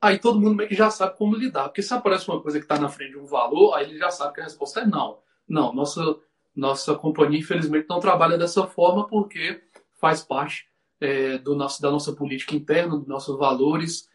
[0.00, 1.64] aí todo mundo meio que já sabe como lidar.
[1.64, 4.12] Porque se aparece uma coisa que está na frente de um valor, aí ele já
[4.12, 5.18] sabe que a resposta é não.
[5.48, 6.16] Não, nossa,
[6.54, 9.60] nossa companhia, infelizmente, não trabalha dessa forma porque
[10.02, 10.66] faz parte
[11.00, 14.10] é, do nosso, da nossa política interna, dos nossos valores.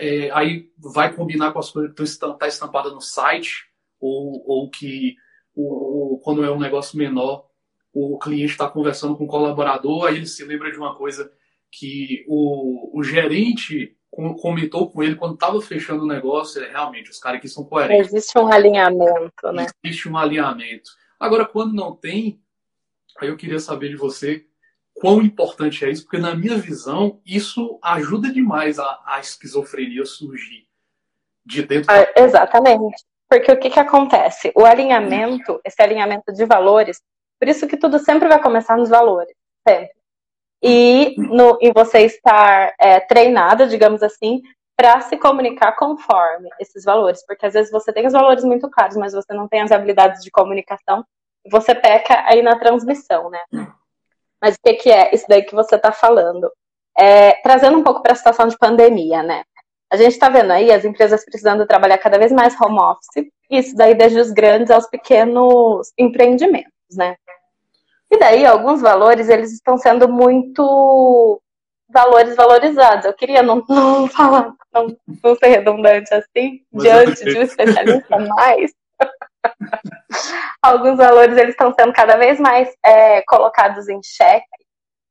[0.00, 3.68] É, aí vai combinar com as coisas que estão tá estampadas no site,
[4.00, 5.16] ou, ou que
[5.54, 7.48] ou, ou, quando é um negócio menor,
[7.92, 11.32] o cliente está conversando com o colaborador, aí ele se lembra de uma coisa
[11.72, 13.96] que o, o gerente
[14.40, 18.12] comentou com ele quando estava fechando o negócio, é, realmente, os caras aqui são coerentes.
[18.12, 19.66] Existe um alinhamento, né?
[19.82, 20.90] Existe um alinhamento.
[21.18, 22.40] Agora, quando não tem,
[23.18, 24.46] aí eu queria saber de você
[25.00, 30.66] quão importante é isso, porque na minha visão, isso ajuda demais a, a esquizofrenia surgir
[31.44, 31.92] de dentro.
[31.92, 33.04] Ah, exatamente.
[33.28, 34.52] Porque o que, que acontece?
[34.54, 37.00] O alinhamento, esse alinhamento de valores,
[37.40, 39.34] por isso que tudo sempre vai começar nos valores,
[39.66, 39.96] sempre
[40.62, 44.42] e no, em você estar é, treinada, digamos assim,
[44.76, 48.96] para se comunicar conforme esses valores, porque às vezes você tem os valores muito claros,
[48.96, 51.04] mas você não tem as habilidades de comunicação,
[51.50, 53.40] você peca aí na transmissão, né?
[54.46, 56.48] Mas o que, que é isso daí que você está falando?
[56.96, 59.42] É, trazendo um pouco para a situação de pandemia, né?
[59.90, 63.74] A gente está vendo aí as empresas precisando trabalhar cada vez mais home office, isso
[63.74, 67.16] daí desde os grandes aos pequenos empreendimentos, né?
[68.08, 71.42] E daí, alguns valores, eles estão sendo muito
[71.88, 73.04] valores valorizados.
[73.04, 78.16] Eu queria não, não falar, não, não ser redundante assim, Mas diante de um especialista
[78.16, 78.70] mais.
[80.62, 84.46] alguns valores, eles estão sendo cada vez mais é, colocados em xeque.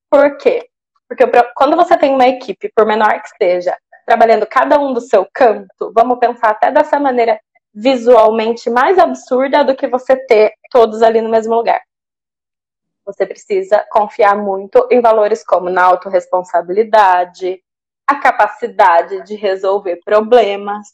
[0.10, 0.68] Por quê?
[1.08, 5.28] Porque quando você tem uma equipe, por menor que seja, trabalhando cada um do seu
[5.34, 7.40] canto, vamos pensar até dessa maneira
[7.74, 11.82] visualmente mais absurda do que você ter todos ali no mesmo lugar.
[13.06, 17.62] Você precisa confiar muito em valores como na autorresponsabilidade,
[18.08, 20.88] a capacidade de resolver problemas,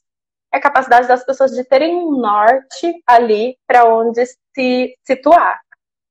[0.51, 5.59] a capacidade das pessoas de terem um norte ali para onde se situar.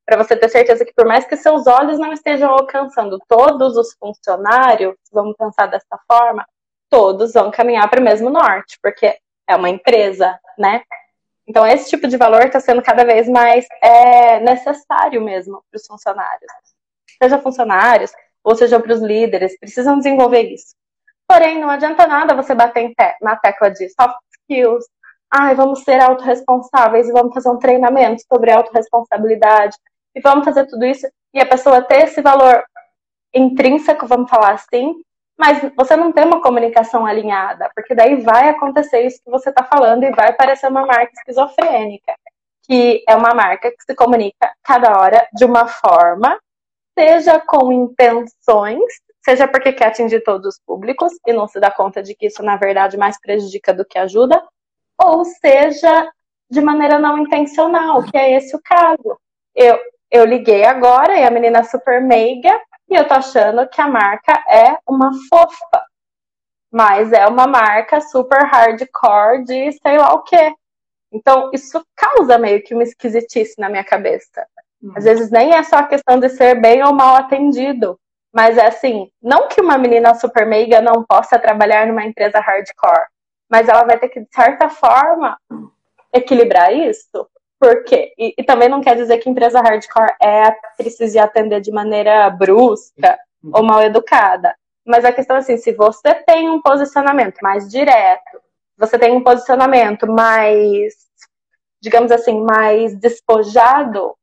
[0.07, 3.95] Para você ter certeza que, por mais que seus olhos não estejam alcançando todos os
[3.95, 6.45] funcionários, vamos pensar dessa forma,
[6.89, 10.83] todos vão caminhar para o mesmo norte, porque é uma empresa, né?
[11.47, 15.87] Então, esse tipo de valor está sendo cada vez mais é, necessário mesmo para os
[15.87, 16.53] funcionários.
[17.23, 20.75] Seja funcionários, ou seja para os líderes, precisam desenvolver isso.
[21.29, 23.89] Porém, não adianta nada você bater na tecla de
[24.51, 24.85] skills,
[25.33, 29.77] ai, vamos ser autorresponsáveis e vamos fazer um treinamento sobre autorresponsabilidade
[30.15, 32.65] e vamos fazer tudo isso e a pessoa ter esse valor
[33.33, 34.95] intrínseco, vamos falar assim,
[35.39, 39.65] mas você não tem uma comunicação alinhada, porque daí vai acontecer isso que você está
[39.65, 42.15] falando e vai parecer uma marca esquizofrênica,
[42.65, 46.39] que é uma marca que se comunica cada hora de uma forma,
[46.99, 48.83] seja com intenções,
[49.23, 52.43] seja porque quer atingir todos os públicos e não se dá conta de que isso,
[52.43, 54.43] na verdade, mais prejudica do que ajuda,
[54.99, 56.11] ou seja
[56.51, 59.19] de maneira não intencional, que é esse o caso.
[59.55, 59.79] Eu,
[60.11, 64.33] eu liguei agora e a menina super meiga e eu tô achando que a marca
[64.49, 65.85] é uma fofa.
[66.73, 70.53] Mas é uma marca super hardcore de sei lá o quê.
[71.13, 74.47] Então, isso causa meio que uma esquisitice na minha cabeça.
[74.95, 77.99] Às vezes nem é só a questão de ser bem ou mal atendido.
[78.33, 83.07] Mas é assim, não que uma menina super meiga não possa trabalhar numa empresa hardcore,
[83.49, 85.37] mas ela vai ter que, de certa forma,
[86.13, 87.29] equilibrar isso.
[87.59, 88.13] Por quê?
[88.17, 93.19] E, e, também não quer dizer que empresa hardcore é precise atender de maneira brusca
[93.43, 93.51] uhum.
[93.55, 94.55] ou mal educada.
[94.87, 98.41] Mas a questão é assim, se você tem um posicionamento mais direto,
[98.79, 100.95] você tem um posicionamento mais,
[101.83, 104.15] digamos assim, mais despojado,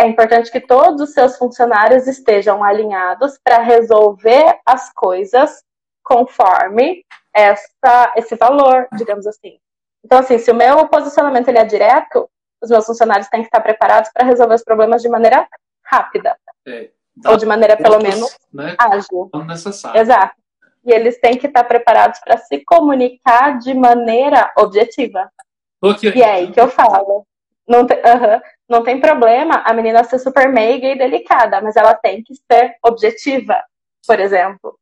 [0.00, 5.62] é importante que todos os seus funcionários estejam alinhados para resolver as coisas
[6.02, 9.58] conforme essa, esse valor, digamos assim.
[10.02, 12.28] Então, assim, se o meu posicionamento ele é direto,
[12.62, 15.46] os meus funcionários têm que estar preparados para resolver os problemas de maneira
[15.84, 16.34] rápida.
[16.66, 16.88] É,
[17.26, 19.30] ou de maneira, pelo menos, né, ágil.
[19.46, 20.00] Necessário.
[20.00, 20.34] Exato.
[20.84, 25.30] E eles têm que estar preparados para se comunicar de maneira objetiva.
[26.14, 27.26] E é aí que eu falo.
[27.68, 32.22] Não -huh, não tem problema a menina ser super meiga e delicada, mas ela tem
[32.22, 33.62] que ser objetiva,
[34.06, 34.78] por exemplo.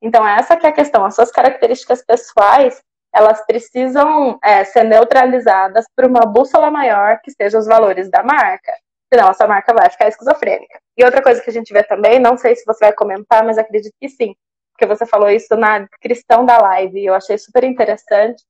[0.00, 1.04] Então, essa que é a questão.
[1.04, 2.80] As suas características pessoais
[3.14, 8.72] elas precisam é, ser neutralizadas por uma bússola maior que seja os valores da marca.
[9.12, 10.80] Senão essa marca vai ficar esquizofrênica.
[10.96, 13.58] E outra coisa que a gente vê também, não sei se você vai comentar, mas
[13.58, 14.34] acredito que sim,
[14.72, 18.42] porque você falou isso na descrição da live e eu achei super interessante.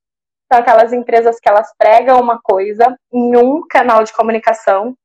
[0.53, 4.95] São aquelas empresas que elas pregam uma coisa em um canal de comunicação,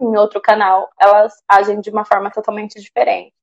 [0.00, 3.34] em outro canal elas agem de uma forma totalmente diferente.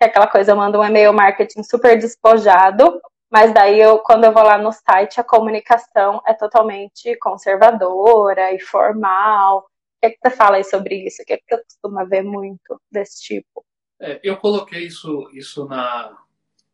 [0.00, 4.32] Que é aquela coisa, manda um e-mail marketing super despojado, Mas daí eu, quando eu
[4.32, 9.58] vou lá no site, a comunicação é totalmente conservadora e formal.
[9.58, 9.62] O
[10.00, 11.20] que, é que você fala aí sobre isso?
[11.20, 13.62] O que, é que você costuma ver muito desse tipo?
[14.00, 16.16] É, eu coloquei isso, isso na,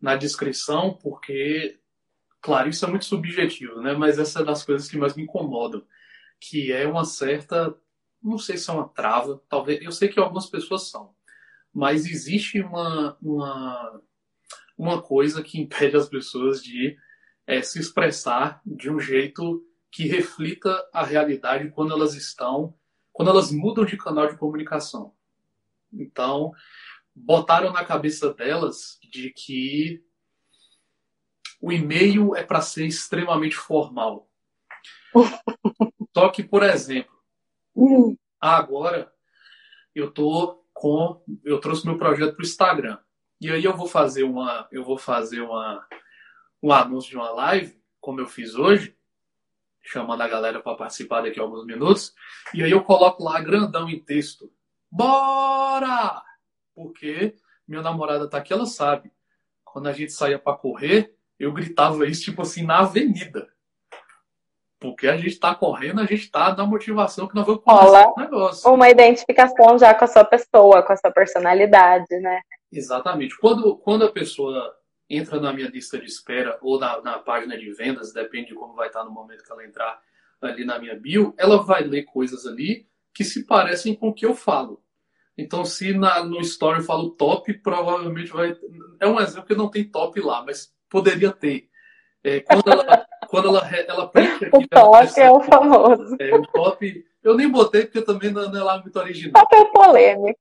[0.01, 1.80] na descrição porque,
[2.41, 3.95] claro, isso é muito subjetivo, né?
[3.95, 5.85] Mas essa é das coisas que mais me incomodam,
[6.41, 7.77] que é uma certa,
[8.23, 11.15] não sei se é uma trava, talvez, eu sei que algumas pessoas são,
[11.73, 14.03] mas existe uma, uma,
[14.77, 16.97] uma coisa que impede as pessoas de
[17.47, 22.75] é, se expressar de um jeito que reflita a realidade quando elas estão,
[23.13, 25.13] quando elas mudam de canal de comunicação.
[25.93, 26.53] Então,
[27.15, 30.03] botaram na cabeça delas de que
[31.61, 34.29] o e-mail é para ser extremamente formal.
[36.17, 37.13] Só que, por exemplo,
[38.41, 39.13] agora
[39.95, 42.99] eu tô com eu trouxe meu projeto para o Instagram.
[43.41, 45.87] E aí eu vou fazer uma eu vou fazer uma
[46.63, 48.97] um anúncio de uma live, como eu fiz hoje,
[49.83, 52.15] chamando a galera para participar daqui a alguns minutos,
[52.53, 54.53] e aí eu coloco lá grandão em texto.
[54.91, 56.23] Bora!
[56.75, 57.35] Porque
[57.67, 59.11] minha namorada tá aqui, ela sabe.
[59.65, 63.49] Quando a gente saía para correr, eu gritava isso tipo assim na avenida.
[64.79, 68.21] Porque a gente está correndo, a gente está na motivação que nós vamos começar o
[68.21, 68.73] negócio.
[68.73, 72.41] Uma identificação já com a sua pessoa, com a sua personalidade, né?
[72.73, 73.39] Exatamente.
[73.39, 74.75] Quando, quando a pessoa
[75.09, 78.75] entra na minha lista de espera ou na, na página de vendas, depende de como
[78.75, 80.01] vai estar no momento que ela entrar
[80.41, 84.25] ali na minha bio, ela vai ler coisas ali que se parecem com o que
[84.25, 84.83] eu falo.
[85.37, 88.57] Então, se na, no story eu falo top, provavelmente vai.
[88.99, 91.69] É um exemplo que não tem top lá, mas poderia ter.
[92.23, 94.57] É, quando ela, quando ela, ela preenche aqui.
[94.57, 96.17] O top é o famoso.
[96.21, 97.05] É, o top.
[97.23, 99.47] Eu nem botei porque também não, é lá muito original.
[99.47, 100.41] Top é polêmico.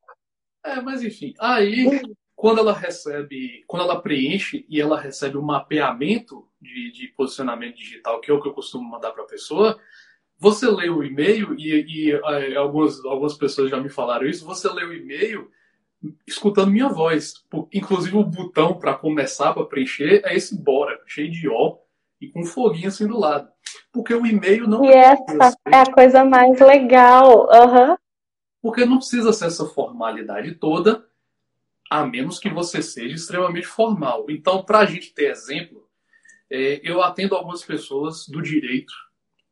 [0.65, 1.33] É, mas enfim.
[1.39, 2.01] Aí,
[2.35, 8.19] quando ela recebe, quando ela preenche e ela recebe um mapeamento de, de posicionamento digital,
[8.19, 9.79] que é o que eu costumo mandar para a pessoa,
[10.37, 14.69] você lê o e-mail, e, e é, algumas, algumas pessoas já me falaram isso, você
[14.69, 15.49] lê o e-mail
[16.27, 17.33] escutando minha voz.
[17.73, 21.77] Inclusive o botão para começar, para preencher, é esse bora, cheio de ó
[22.21, 23.49] e com um foguinho assim do lado.
[23.91, 24.83] Porque o e-mail não.
[24.83, 27.47] E essa é a coisa mais legal.
[27.47, 27.95] Uhum.
[28.61, 31.05] Porque não precisa ser essa formalidade toda,
[31.89, 34.25] a menos que você seja extremamente formal.
[34.29, 35.87] Então, para a gente ter exemplo,
[36.49, 38.93] é, eu atendo algumas pessoas do direito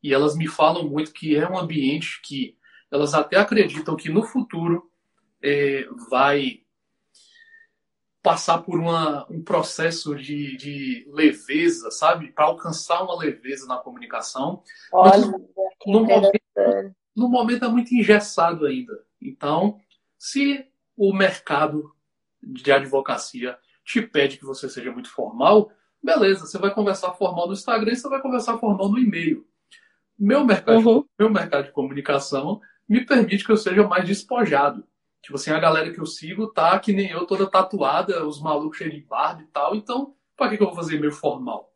[0.03, 2.57] e elas me falam muito que é um ambiente que
[2.91, 4.89] elas até acreditam que no futuro
[5.47, 6.61] é, vai
[8.21, 12.33] passar por uma, um processo de, de leveza, sabe?
[12.33, 14.61] Para alcançar uma leveza na comunicação.
[14.91, 15.25] Olha,
[15.85, 16.39] no, momento,
[17.15, 19.01] no momento é muito engessado ainda.
[19.21, 19.79] Então,
[20.19, 20.67] se
[20.97, 21.95] o mercado
[22.43, 25.71] de advocacia te pede que você seja muito formal,
[26.03, 29.47] beleza, você vai conversar formal no Instagram e você vai conversar formal no e-mail.
[30.19, 31.05] Meu mercado, uhum.
[31.17, 34.85] meu mercado de comunicação me permite que eu seja mais despojado.
[35.22, 38.78] Tipo assim, a galera que eu sigo tá que nem eu, toda tatuada, os malucos
[38.78, 39.76] cheios de barba e tal.
[39.76, 41.74] Então, pra que, que eu vou fazer meio formal?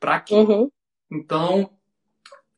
[0.00, 0.34] Pra quê?
[0.34, 0.70] Uhum.
[1.10, 1.70] Então,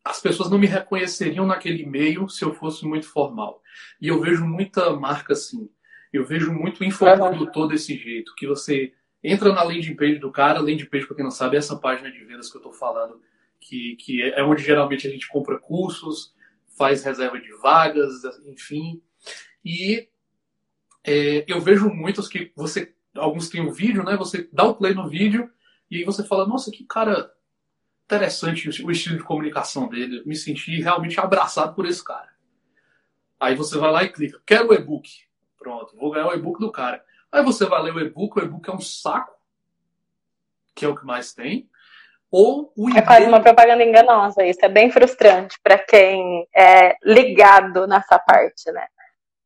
[0.04, 3.62] as pessoas não me reconheceriam naquele meio se eu fosse muito formal.
[4.00, 5.70] E eu vejo muita marca assim.
[6.12, 10.86] Eu vejo muito infoprodutor desse jeito, que você entra na landing page do cara, landing
[10.86, 13.20] page, para quem não sabe, é essa página de vendas que eu estou falando,
[13.60, 16.34] que, que é onde geralmente a gente compra cursos,
[16.76, 19.00] faz reserva de vagas, enfim.
[19.64, 20.08] E
[21.04, 24.16] é, eu vejo muitos que você, alguns têm um vídeo, né?
[24.16, 25.50] Você dá o play no vídeo
[25.90, 27.32] e aí você fala, nossa, que cara
[28.04, 30.18] interessante o estilo de comunicação dele.
[30.18, 32.28] Eu me senti realmente abraçado por esse cara.
[33.38, 35.08] Aí você vai lá e clica, quero o e-book.
[35.56, 37.04] Pronto, vou ganhar o e-book do cara.
[37.30, 39.32] Aí você vai ler o e-book, o e-book é um saco,
[40.74, 41.68] que é o que mais tem.
[42.30, 47.86] Ou o é quase uma propaganda enganosa, isso é bem frustrante para quem é ligado
[47.86, 48.86] nessa parte, né?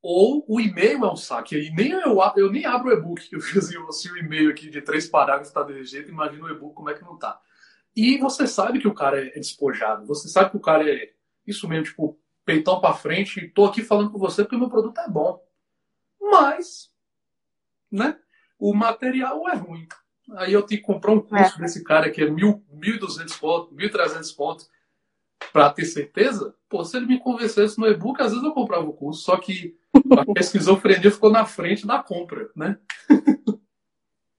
[0.06, 1.56] Ou o e-mail é um saque.
[1.56, 4.68] E nem eu, eu nem abro o e-book, que eu fiz assim, o e-mail aqui
[4.68, 7.40] de três parágrafos está desse jeito, imagina o e-book como é que não tá.
[7.96, 11.14] E você sabe que o cara é despojado, você sabe que o cara é
[11.46, 14.98] isso mesmo, tipo, peitão para frente, tô aqui falando com você porque o meu produto
[14.98, 15.42] é bom.
[16.20, 16.92] Mas,
[17.90, 18.18] né,
[18.58, 19.88] o material é ruim.
[20.32, 21.60] Aí eu tenho que comprar um curso é.
[21.62, 24.70] desse cara que é mil, 1.200 pontos, 1.300 pontos
[25.50, 26.54] para ter certeza.
[26.68, 29.78] Pô, se ele me convencesse no e-book, às vezes eu comprava o curso, só que
[30.36, 32.78] a esquizofrenia ficou na frente da compra, né?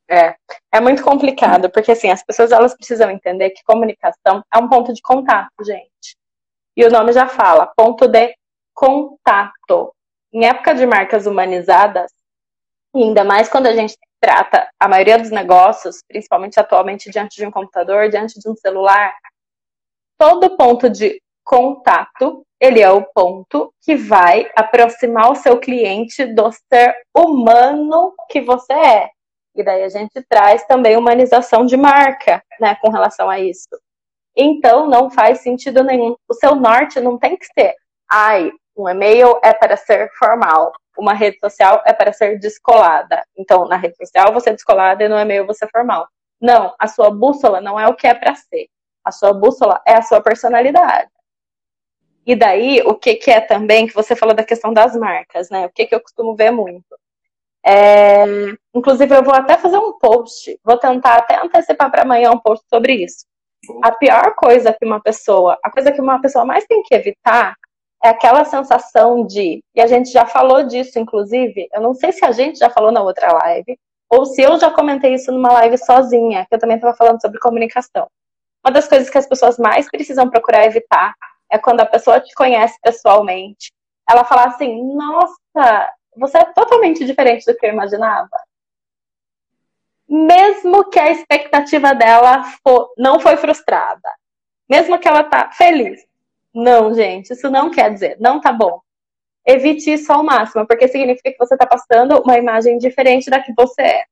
[0.09, 0.35] É,
[0.71, 4.93] é muito complicado, porque assim, as pessoas elas precisam entender que comunicação é um ponto
[4.93, 6.15] de contato, gente.
[6.77, 8.35] E o nome já fala, ponto de
[8.73, 9.93] contato.
[10.31, 12.11] Em época de marcas humanizadas,
[12.93, 17.51] ainda mais quando a gente trata a maioria dos negócios, principalmente atualmente diante de um
[17.51, 19.15] computador, diante de um celular,
[20.17, 26.51] todo ponto de contato, ele é o ponto que vai aproximar o seu cliente do
[26.51, 29.09] ser humano que você é.
[29.55, 33.69] E daí a gente traz também humanização de marca, né, com relação a isso.
[34.35, 36.15] Então não faz sentido nenhum.
[36.27, 37.75] O seu norte não tem que ser,
[38.11, 43.23] ai, um e-mail é para ser formal, uma rede social é para ser descolada.
[43.37, 46.07] Então, na rede social você é descolada e no e-mail você é formal.
[46.41, 48.67] Não, a sua bússola não é o que é para ser.
[49.03, 51.09] A sua bússola é a sua personalidade.
[52.25, 55.65] E daí, o que, que é também, que você falou da questão das marcas, né?
[55.67, 56.85] O que, que eu costumo ver muito.
[57.65, 58.25] É,
[58.73, 62.65] inclusive, eu vou até fazer um post, vou tentar até antecipar para amanhã um post
[62.69, 63.25] sobre isso.
[63.83, 67.55] A pior coisa que uma pessoa, a coisa que uma pessoa mais tem que evitar
[68.03, 72.23] é aquela sensação de, e a gente já falou disso, inclusive, eu não sei se
[72.23, 73.77] a gente já falou na outra live,
[74.09, 77.39] ou se eu já comentei isso numa live sozinha, que eu também estava falando sobre
[77.39, 78.07] comunicação.
[78.63, 81.15] Uma das coisas que as pessoas mais precisam procurar evitar
[81.51, 83.71] é quando a pessoa te conhece pessoalmente,
[84.09, 88.37] ela fala assim: Nossa, você é totalmente diferente do que eu imaginava.
[90.07, 94.09] Mesmo que a expectativa dela for, não foi frustrada,
[94.69, 96.05] mesmo que ela tá feliz.
[96.53, 98.79] Não, gente, isso não quer dizer, não tá bom.
[99.45, 103.53] Evite isso ao máximo, porque significa que você está passando uma imagem diferente da que
[103.53, 104.05] você é.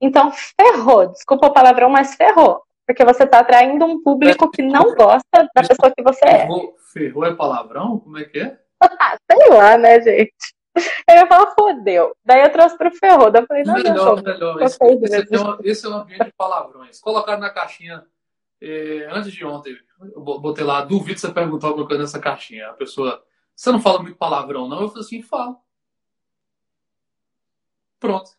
[0.00, 2.62] Então, ferrou, desculpa o palavrão, mas ferrou.
[2.86, 6.48] Porque você está atraindo um público que não gosta da pessoa que você é.
[6.92, 7.98] Ferrou é palavrão?
[7.98, 8.58] Como é que é?
[8.80, 10.34] Ah, sei lá, né, gente?
[11.08, 12.16] Eu ia falar, fodeu.
[12.24, 13.30] Daí eu trouxe pro ferrou.
[13.30, 14.62] Daí eu falei, não, melhor, melhor.
[14.62, 17.00] Esse, esse, é um, esse, é um ambiente de palavrões.
[17.00, 18.04] Colocaram na caixinha
[18.60, 19.76] eh, antes de ontem.
[20.00, 22.68] Eu botei lá, duvido você perguntar alguma coisa nessa caixinha.
[22.68, 23.22] A pessoa,
[23.54, 24.82] você não fala muito palavrão, não?
[24.82, 25.58] Eu falei assim, falo.
[28.00, 28.32] Pronto.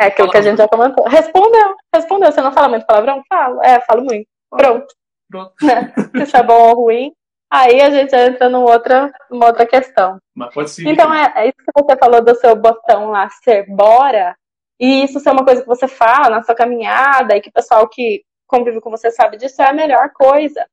[0.00, 1.06] É, é aquilo que a gente já comentou.
[1.06, 2.32] Respondeu, respondeu.
[2.32, 3.22] Você não fala muito palavrão?
[3.28, 3.62] Falo.
[3.62, 4.26] É, falo muito.
[4.50, 4.86] Pronto.
[5.30, 5.52] Pronto.
[5.58, 7.12] Se isso é bom ou ruim.
[7.50, 10.18] Aí a gente entra numa outra, numa outra questão.
[10.34, 10.88] Mas pode ser.
[10.88, 14.36] Então é, é, isso que você falou do seu botão lá ser bora.
[14.80, 17.88] E isso ser uma coisa que você fala na sua caminhada e que o pessoal
[17.88, 20.66] que convive com você sabe disso é a melhor coisa.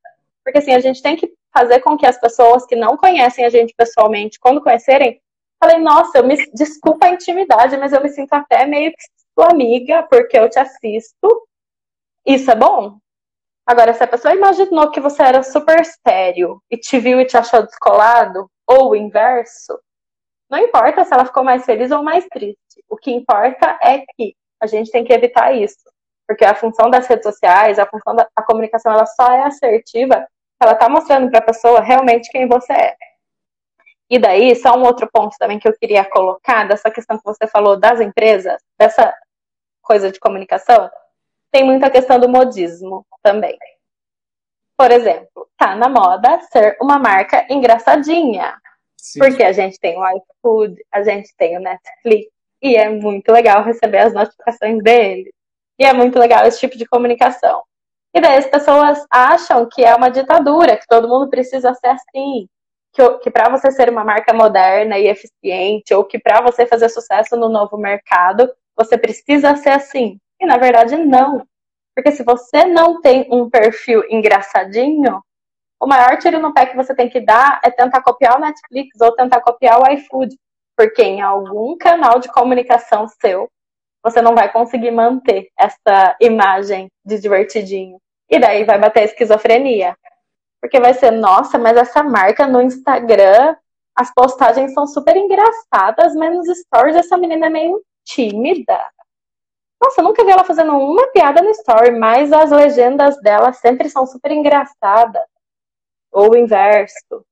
[0.44, 3.50] Porque assim, a gente tem que fazer com que as pessoas que não conhecem a
[3.50, 5.22] gente pessoalmente, quando conhecerem,
[5.64, 8.98] Falei, nossa, eu me desculpa a intimidade, mas eu me sinto até meio que
[9.34, 11.48] sua amiga, porque eu te assisto.
[12.26, 12.98] Isso é bom?
[13.66, 17.38] Agora, se a pessoa imaginou que você era super sério e te viu e te
[17.38, 19.80] achou descolado, ou o inverso,
[20.50, 22.84] não importa se ela ficou mais feliz ou mais triste.
[22.90, 25.90] O que importa é que a gente tem que evitar isso.
[26.28, 30.28] Porque a função das redes sociais, a função da a comunicação, ela só é assertiva
[30.28, 32.98] se ela está mostrando para a pessoa realmente quem você é.
[34.10, 37.48] E daí, só um outro ponto também que eu queria colocar, dessa questão que você
[37.48, 39.14] falou das empresas, dessa
[39.82, 40.90] coisa de comunicação,
[41.52, 43.58] tem muita questão do modismo também.
[44.78, 48.56] Por exemplo, tá na moda ser uma marca engraçadinha.
[48.98, 49.20] Sim.
[49.20, 52.32] Porque a gente tem o iFood, a gente tem o Netflix,
[52.62, 55.34] e é muito legal receber as notificações deles.
[55.78, 57.64] E é muito legal esse tipo de comunicação.
[58.14, 62.48] E daí as pessoas acham que é uma ditadura, que todo mundo precisa ser assim
[62.94, 66.90] que, que para você ser uma marca moderna e eficiente, ou que para você fazer
[66.90, 70.18] sucesso no novo mercado, você precisa ser assim.
[70.40, 71.46] E na verdade, não.
[71.96, 75.22] Porque se você não tem um perfil engraçadinho,
[75.80, 79.00] o maior tiro no pé que você tem que dar é tentar copiar o Netflix
[79.02, 80.36] ou tentar copiar o iFood.
[80.78, 83.50] Porque em algum canal de comunicação seu,
[84.04, 87.98] você não vai conseguir manter essa imagem de divertidinho.
[88.30, 89.96] E daí vai bater a esquizofrenia.
[90.64, 93.54] Porque vai ser, nossa, mas essa marca no Instagram,
[93.94, 98.82] as postagens são super engraçadas, mas nos stories essa menina é meio tímida.
[99.84, 103.90] Nossa, eu nunca vi ela fazendo uma piada no story, mas as legendas dela sempre
[103.90, 105.26] são super engraçadas.
[106.14, 107.26] Ou o inverso.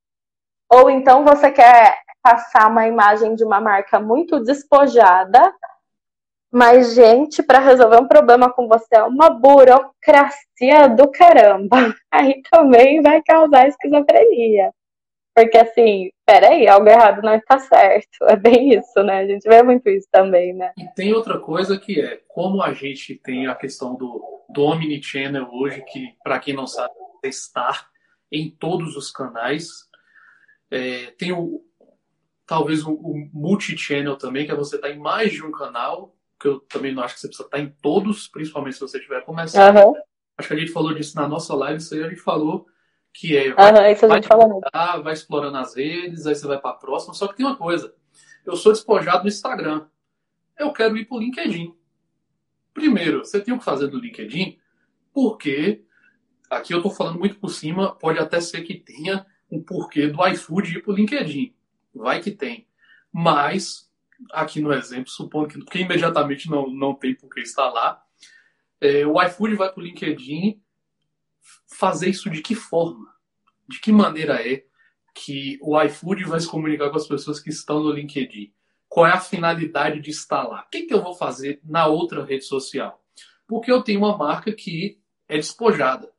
[0.70, 5.56] Ou então você quer passar uma imagem de uma marca muito despojada,
[6.52, 11.96] mas, gente, para resolver um problema com você é uma burocracia do caramba.
[12.12, 14.74] Aí também vai causar esquizofrenia.
[15.34, 18.26] Porque, assim, peraí, algo errado não está certo.
[18.28, 19.20] É bem isso, né?
[19.20, 20.74] A gente vê muito isso também, né?
[20.78, 25.50] E tem outra coisa que é, como a gente tem a questão do, do Omnichannel
[25.54, 26.94] hoje, que, para quem não sabe,
[27.24, 27.88] é estar
[28.30, 29.90] em todos os canais.
[30.70, 31.64] É, tem o,
[32.46, 36.14] talvez o, o multi-channel também, que é você estar tá em mais de um canal
[36.42, 39.24] que eu também não acho que você precisa estar em todos, principalmente se você estiver
[39.24, 39.78] começando.
[39.78, 39.94] Uhum.
[40.38, 42.66] Acho que a gente falou disso na nossa live, isso aí a gente falou
[43.14, 43.54] que é.
[43.54, 46.72] Vai, uhum, isso a gente falou vai, vai explorando as redes, aí você vai para
[46.72, 47.14] a próxima.
[47.14, 47.94] Só que tem uma coisa:
[48.46, 49.86] eu sou despojado no Instagram.
[50.58, 51.76] eu quero ir para o LinkedIn.
[52.74, 54.58] Primeiro, você tem o que fazer no LinkedIn,
[55.14, 55.84] porque
[56.50, 60.26] aqui eu estou falando muito por cima, pode até ser que tenha um porquê do
[60.28, 61.54] iFood ir para o LinkedIn.
[61.94, 62.68] Vai que tem.
[63.12, 63.91] Mas,
[64.32, 68.02] aqui no exemplo, supondo que, que imediatamente não, não tem porquê estar lá,
[68.80, 70.62] é, o iFood vai para o LinkedIn
[71.68, 73.08] fazer isso de que forma?
[73.68, 74.66] De que maneira é
[75.14, 78.54] que o iFood vai se comunicar com as pessoas que estão no LinkedIn?
[78.88, 80.66] Qual é a finalidade de lá?
[80.66, 83.02] O que, que eu vou fazer na outra rede social?
[83.48, 86.12] Porque eu tenho uma marca que é despojada.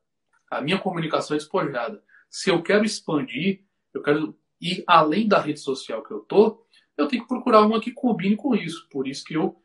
[0.49, 2.03] A minha comunicação é despojada.
[2.29, 6.62] Se eu quero expandir, eu quero ir além da rede social que eu tô,
[6.97, 8.87] eu tenho que procurar uma que combine com isso.
[8.89, 9.55] Por isso que eu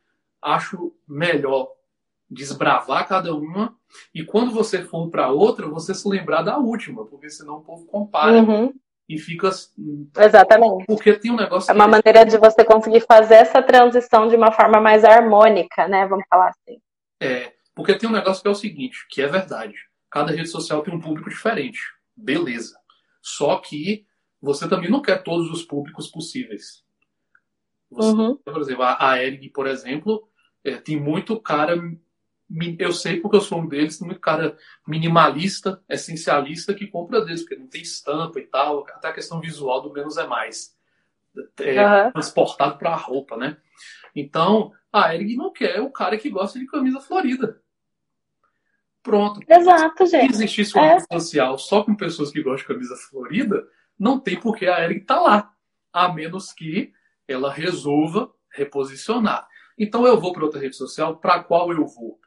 [0.41, 1.71] acho melhor
[2.31, 3.77] desbravar cada uma
[4.15, 7.87] e quando você for para outra, você se lembrar da última, porque senão o povo
[7.87, 8.73] compara uhum
[9.09, 9.51] e fica.
[10.19, 10.85] Exatamente.
[10.87, 11.71] Porque tem um negócio.
[11.71, 16.07] É uma maneira de você conseguir fazer essa transição de uma forma mais harmônica, né?
[16.07, 16.79] Vamos falar assim.
[17.21, 19.75] É, porque tem um negócio que é o seguinte, que é verdade.
[20.11, 21.81] Cada rede social tem um público diferente.
[22.15, 22.79] Beleza.
[23.23, 24.07] Só que
[24.41, 26.85] você também não quer todos os públicos possíveis.
[27.91, 28.37] Você, uhum.
[28.37, 30.29] Por exemplo, a, a Eric, por exemplo,
[30.65, 31.77] é, tem muito cara
[32.79, 37.43] eu sei porque eu sou um deles, tem muito cara minimalista, essencialista que compra deles,
[37.43, 40.75] porque não tem estampa e tal, até a questão visual do menos é mais.
[41.61, 42.13] É, uhum.
[42.13, 43.59] Transportado para a roupa, né?
[44.17, 47.61] Então, a Eric não quer o cara que gosta de camisa florida.
[49.03, 49.41] Pronto.
[49.49, 50.37] Exato, gente.
[50.37, 51.01] Se existisse uma é.
[51.13, 53.67] social só com pessoas que gostam de camisa florida,
[53.99, 55.53] não tem por que a Eric tá lá.
[55.93, 56.93] A menos que
[57.29, 59.47] ela resolva reposicionar.
[59.79, 62.19] Então eu vou para outra rede social, para qual eu vou?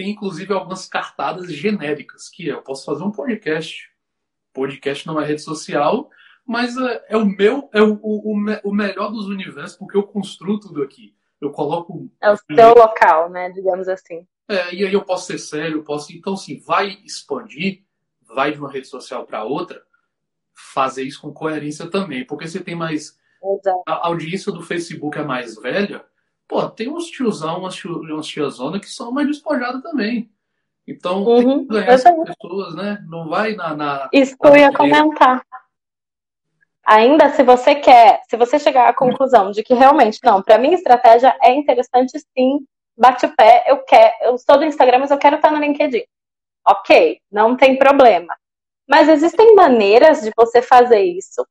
[0.00, 3.90] tem inclusive algumas cartadas genéricas, que é, eu posso fazer um podcast.
[4.50, 6.08] Podcast não é rede social,
[6.46, 8.32] mas é, é o meu, é o, o,
[8.64, 11.14] o, melhor dos universos, porque eu construo tudo aqui.
[11.38, 12.10] Eu coloco.
[12.18, 13.50] É o seu local, né?
[13.50, 14.26] Digamos assim.
[14.48, 16.12] É, e aí eu posso ser sério, eu posso.
[16.14, 17.84] Então, assim, vai expandir,
[18.26, 19.82] vai de uma rede social para outra,
[20.54, 22.26] fazer isso com coerência também.
[22.26, 23.18] Porque você tem mais.
[23.42, 23.82] Exato.
[23.86, 26.04] A audiência do Facebook é mais velha,
[26.50, 30.28] Pô, tem uns tiozão, umas, tio, umas tiazona que são mais despojadas também.
[30.84, 32.98] Então, uhum, tem que ganhar essas pessoas, né?
[33.08, 33.76] Não vai na.
[33.76, 35.46] na Isso eu ia comentar.
[36.84, 40.72] Ainda se você quer, se você chegar à conclusão de que realmente, não, para mim
[40.72, 42.66] estratégia é interessante sim,
[42.98, 46.02] bate o pé, eu quero, eu estou no Instagram, mas eu quero estar no LinkedIn.
[46.66, 48.34] Ok, não tem problema.
[48.88, 51.46] Mas existem maneiras de você fazer isso.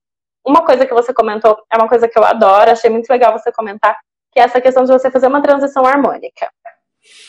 [0.49, 3.51] Uma coisa que você comentou é uma coisa que eu adoro, achei muito legal você
[3.51, 3.95] comentar,
[4.31, 6.51] que é essa questão de você fazer uma transição harmônica.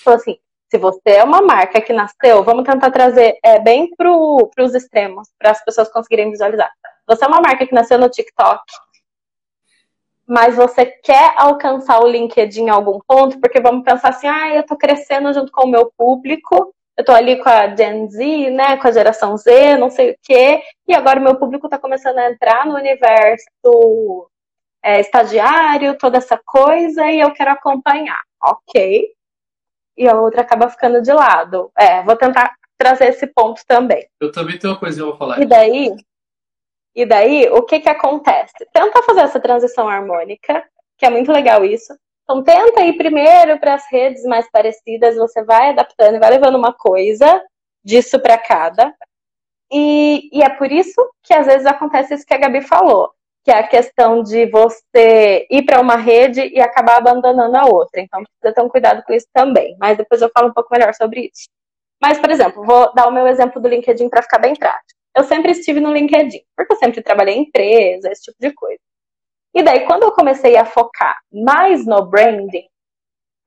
[0.01, 0.39] Então, assim,
[0.71, 5.29] se você é uma marca que nasceu, vamos tentar trazer é, bem para os extremos,
[5.39, 6.73] para as pessoas conseguirem visualizar.
[7.07, 8.63] Você é uma marca que nasceu no TikTok,
[10.27, 14.63] mas você quer alcançar o LinkedIn em algum ponto, porque vamos pensar assim, ah, eu
[14.63, 18.77] estou crescendo junto com o meu público, eu estou ali com a Gen Z, né,
[18.77, 22.19] com a geração Z, não sei o quê, e agora o meu público está começando
[22.19, 24.29] a entrar no universo
[24.85, 28.21] é, estagiário, toda essa coisa, e eu quero acompanhar.
[28.43, 29.09] Ok.
[29.97, 31.71] E a outra acaba ficando de lado.
[31.77, 34.07] É, vou tentar trazer esse ponto também.
[34.21, 35.41] Eu também tenho uma coisinha pra falar.
[35.41, 35.95] E daí,
[36.95, 38.67] e daí, o que que acontece?
[38.73, 40.65] Tenta fazer essa transição harmônica,
[40.99, 41.95] que é muito legal isso.
[42.31, 46.55] Então, tenta ir primeiro para as redes mais parecidas, você vai adaptando e vai levando
[46.55, 47.43] uma coisa
[47.85, 48.95] disso para cada.
[49.73, 53.11] E, e é por isso que às vezes acontece isso que a Gabi falou
[53.43, 58.01] que é a questão de você ir para uma rede e acabar abandonando a outra.
[58.01, 59.75] Então, precisa ter um cuidado com isso também.
[59.81, 61.49] Mas depois eu falo um pouco melhor sobre isso.
[62.03, 65.01] Mas, por exemplo, vou dar o meu exemplo do LinkedIn para ficar bem prático.
[65.17, 68.79] Eu sempre estive no LinkedIn, porque eu sempre trabalhei em empresa, esse tipo de coisa.
[69.55, 72.67] E daí, quando eu comecei a focar mais no branding,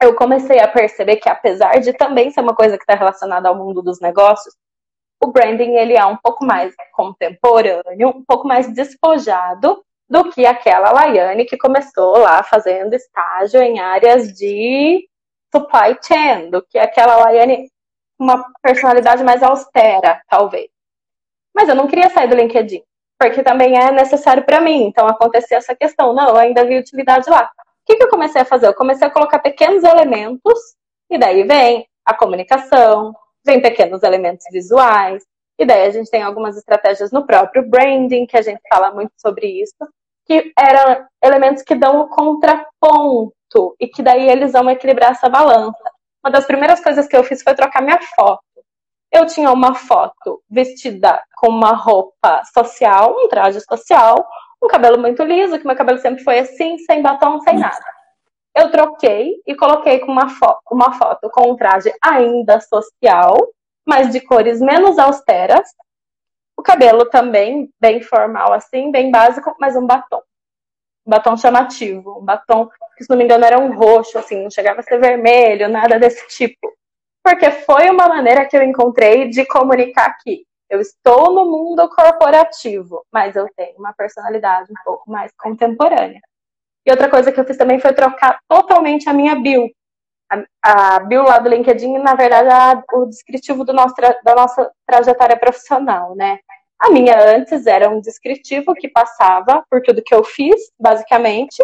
[0.02, 3.56] eu comecei a perceber que, apesar de também ser uma coisa que está relacionada ao
[3.56, 4.54] mundo dos negócios,
[5.24, 10.92] o branding ele é um pouco mais contemporâneo, um pouco mais despojado do que aquela
[10.92, 15.08] Laiane que começou lá fazendo estágio em áreas de
[15.56, 17.70] supply chain, do que aquela Laiane
[18.20, 20.70] uma personalidade mais austera, talvez.
[21.56, 22.84] Mas eu não queria sair do LinkedIn,
[23.24, 24.84] porque também é necessário para mim.
[24.84, 27.44] Então acontecia essa questão, não, eu ainda vi utilidade lá.
[27.44, 28.68] O que, que eu comecei a fazer?
[28.68, 30.60] Eu comecei a colocar pequenos elementos,
[31.10, 33.14] e daí vem a comunicação,
[33.46, 35.24] vem pequenos elementos visuais,
[35.58, 39.14] e daí a gente tem algumas estratégias no próprio branding, que a gente fala muito
[39.18, 39.76] sobre isso,
[40.26, 45.78] que eram elementos que dão o contraponto e que daí eles vão equilibrar essa balança.
[46.24, 48.42] Uma das primeiras coisas que eu fiz foi trocar minha foto.
[49.14, 54.28] Eu tinha uma foto vestida com uma roupa social, um traje social,
[54.62, 57.86] um cabelo muito liso, que meu cabelo sempre foi assim, sem batom, sem nada.
[58.56, 63.38] eu troquei e coloquei com uma, fo uma foto com um traje ainda social,
[63.86, 65.70] mas de cores menos austeras.
[66.58, 70.24] O cabelo também bem formal assim, bem básico, mas um batom.
[71.06, 74.50] Um batom chamativo, um batom que, se não me engano, era um roxo, assim, não
[74.50, 76.74] chegava a ser vermelho, nada desse tipo.
[77.24, 83.06] Porque foi uma maneira que eu encontrei de comunicar que eu estou no mundo corporativo,
[83.12, 86.20] mas eu tenho uma personalidade um pouco mais contemporânea.
[86.86, 89.70] E outra coisa que eu fiz também foi trocar totalmente a minha bio.
[90.30, 95.38] A, a bio lá do LinkedIn, na verdade, é o descritivo nosso, da nossa trajetória
[95.38, 96.40] profissional, né?
[96.80, 101.64] A minha antes era um descritivo que passava por tudo que eu fiz, basicamente.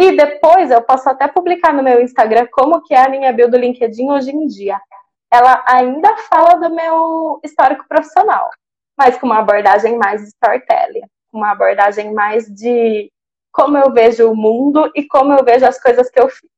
[0.00, 3.50] E depois eu posso até publicar no meu Instagram como que é a minha bio
[3.50, 4.80] do LinkedIn hoje em dia.
[5.28, 8.48] Ela ainda fala do meu histórico profissional,
[8.96, 13.10] mas com uma abordagem mais storytelling, uma abordagem mais de
[13.50, 16.48] como eu vejo o mundo e como eu vejo as coisas que eu fiz.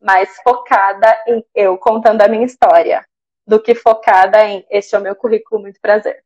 [0.00, 3.04] Mais focada em eu contando a minha história,
[3.46, 6.24] do que focada em este é o meu currículo, muito prazer.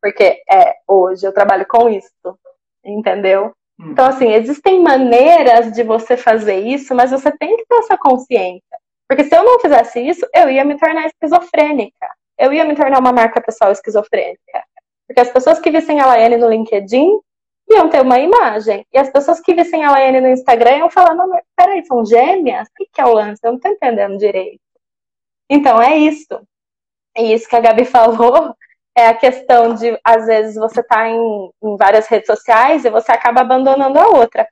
[0.00, 2.38] Porque é, hoje eu trabalho com isso,
[2.82, 3.54] entendeu?
[3.78, 3.90] Hum.
[3.90, 8.78] Então, assim, existem maneiras de você fazer isso, mas você tem que ter essa consciência.
[9.08, 12.06] Porque se eu não fizesse isso, eu ia me tornar esquizofrênica.
[12.38, 14.62] Eu ia me tornar uma marca pessoal esquizofrênica.
[15.06, 17.18] Porque as pessoas que vissem a Laiane no LinkedIn
[17.70, 18.86] iam ter uma imagem.
[18.92, 22.68] E as pessoas que vissem a Laiane no Instagram iam falar, não, peraí, são gêmeas?
[22.68, 23.40] O que é o lance?
[23.42, 24.60] Eu não tô entendendo direito.
[25.48, 26.40] Então, é isso.
[27.16, 28.54] E isso que a Gabi falou
[28.98, 33.12] é a questão de, às vezes, você tá em, em várias redes sociais e você
[33.12, 34.46] acaba abandonando a outra.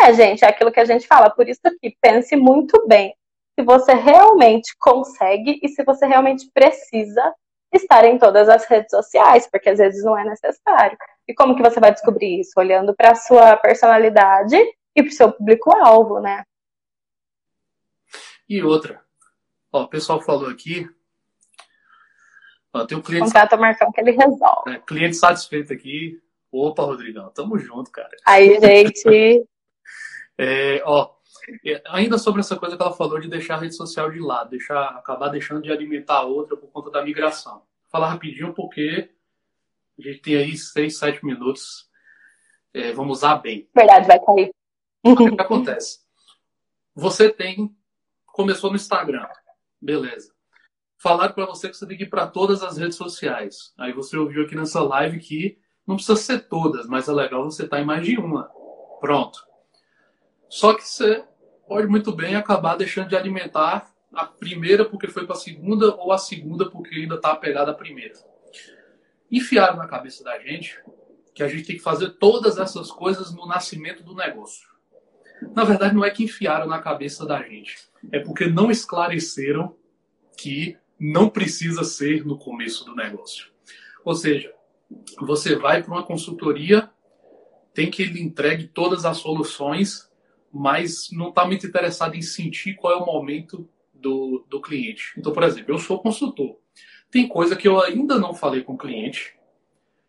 [0.00, 1.30] É, gente, é aquilo que a gente fala.
[1.30, 3.14] Por isso que pense muito bem
[3.58, 7.34] se você realmente consegue e se você realmente precisa
[7.72, 10.98] estar em todas as redes sociais, porque às vezes não é necessário.
[11.28, 12.52] E como que você vai descobrir isso?
[12.56, 14.56] Olhando para a sua personalidade
[14.96, 16.42] e para o seu público-alvo, né?
[18.48, 19.00] E outra,
[19.72, 20.88] ó, o pessoal falou aqui.
[22.72, 23.24] Ó, tem um cliente.
[23.24, 24.70] Contrata o Marcão que ele resolve.
[24.70, 26.20] É, cliente satisfeito aqui.
[26.50, 28.10] Opa, Rodrigão, tamo junto, cara.
[28.26, 29.46] Aí, gente.
[30.38, 31.14] é, ó,
[31.88, 34.88] ainda sobre essa coisa que ela falou de deixar a rede social de lado, deixar,
[34.90, 37.54] acabar deixando de alimentar a outra por conta da migração.
[37.54, 39.10] Vou falar rapidinho porque
[39.98, 41.90] a gente tem aí seis, sete minutos.
[42.74, 43.68] É, vamos usar bem.
[43.74, 44.50] Verdade, vai cair.
[45.02, 46.00] O que, que acontece?
[46.94, 47.74] Você tem.
[48.26, 49.26] Começou no Instagram.
[49.80, 50.31] Beleza.
[51.02, 53.74] Falaram para você que você tem que ir para todas as redes sociais.
[53.76, 57.64] Aí você ouviu aqui nessa live que não precisa ser todas, mas é legal você
[57.64, 58.48] estar tá em mais de uma.
[59.00, 59.44] Pronto.
[60.48, 61.24] Só que você
[61.66, 66.12] pode muito bem acabar deixando de alimentar a primeira porque foi para a segunda ou
[66.12, 68.14] a segunda porque ainda está apegada à primeira.
[69.28, 70.80] Enfiaram na cabeça da gente
[71.34, 74.68] que a gente tem que fazer todas essas coisas no nascimento do negócio.
[75.52, 77.76] Na verdade, não é que enfiaram na cabeça da gente,
[78.12, 79.74] é porque não esclareceram
[80.36, 80.78] que
[81.10, 83.50] não precisa ser no começo do negócio.
[84.04, 84.52] Ou seja,
[85.20, 86.90] você vai para uma consultoria,
[87.74, 90.12] tem que ele entregue todas as soluções
[90.52, 95.14] mas não está muito interessado em sentir qual é o momento do, do cliente.
[95.16, 96.58] Então, por exemplo, eu sou consultor.
[97.10, 99.34] Tem coisa que eu ainda não falei com o cliente.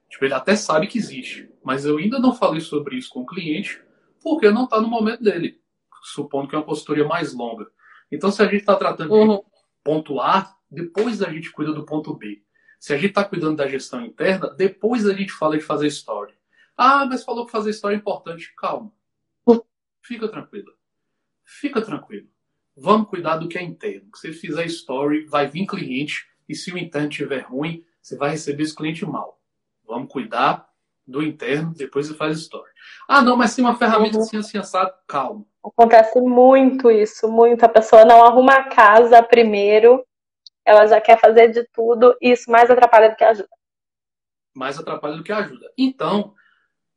[0.09, 3.25] Tipo, ele até sabe que existe, mas eu ainda não falei sobre isso com o
[3.25, 3.81] cliente
[4.21, 5.59] porque não está no momento dele.
[6.03, 7.67] Supondo que é uma consultoria mais longa.
[8.11, 9.37] Então, se a gente está tratando uhum.
[9.37, 9.43] de
[9.83, 12.41] ponto A, depois a gente cuida do ponto B.
[12.79, 16.33] Se a gente está cuidando da gestão interna, depois a gente fala de fazer story.
[16.75, 18.53] Ah, mas falou que fazer story é importante.
[18.57, 18.91] Calma.
[20.01, 20.73] Fica tranquilo.
[21.45, 22.27] Fica tranquilo.
[22.75, 24.09] Vamos cuidar do que é interno.
[24.15, 26.27] Se você fizer story, vai vir cliente.
[26.49, 29.39] E se o interno estiver ruim, você vai receber esse cliente mal.
[29.85, 30.67] Vamos cuidar
[31.05, 32.71] do interno, depois você faz story.
[33.07, 34.23] Ah, não, mas tem uma ferramenta uhum.
[34.23, 34.93] assim, assim, assado.
[35.07, 35.45] Calma.
[35.63, 37.63] Acontece muito isso, muito.
[37.63, 40.03] A pessoa não arruma a casa primeiro,
[40.65, 43.49] ela já quer fazer de tudo, e isso mais atrapalha do que ajuda.
[44.55, 45.71] Mais atrapalha do que ajuda.
[45.77, 46.33] Então,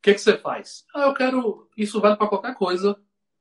[0.07, 0.85] que, que você faz?
[0.95, 1.69] Ah, eu quero.
[1.77, 2.97] Isso vale para qualquer coisa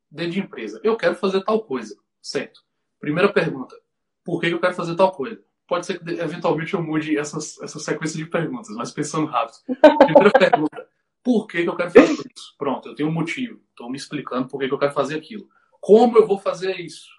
[0.09, 0.81] dentro de empresa.
[0.83, 1.95] Eu quero fazer tal coisa.
[2.19, 2.61] Certo.
[2.99, 3.75] Primeira pergunta:
[4.23, 5.43] por que eu quero fazer tal coisa?
[5.67, 9.57] Pode ser que eventualmente eu mude essa, essa sequência de perguntas, mas pensando rápido.
[10.05, 10.89] Primeira pergunta:
[11.23, 12.55] por que eu quero fazer isso?
[12.57, 13.61] Pronto, eu tenho um motivo.
[13.69, 15.47] Estou me explicando por que eu quero fazer aquilo.
[15.79, 17.09] Como eu vou fazer isso?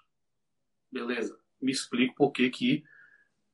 [0.91, 2.83] Beleza, me explico por que, que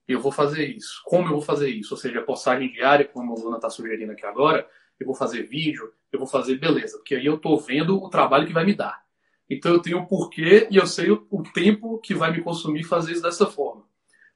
[0.07, 1.01] eu vou fazer isso.
[1.05, 1.93] Como eu vou fazer isso?
[1.93, 4.67] Ou seja, postagem diária, como a Luna está sugerindo aqui agora,
[4.99, 8.45] eu vou fazer vídeo, eu vou fazer beleza, porque aí eu estou vendo o trabalho
[8.45, 9.03] que vai me dar.
[9.49, 12.83] Então eu tenho o porquê e eu sei o, o tempo que vai me consumir
[12.83, 13.83] fazer isso dessa forma.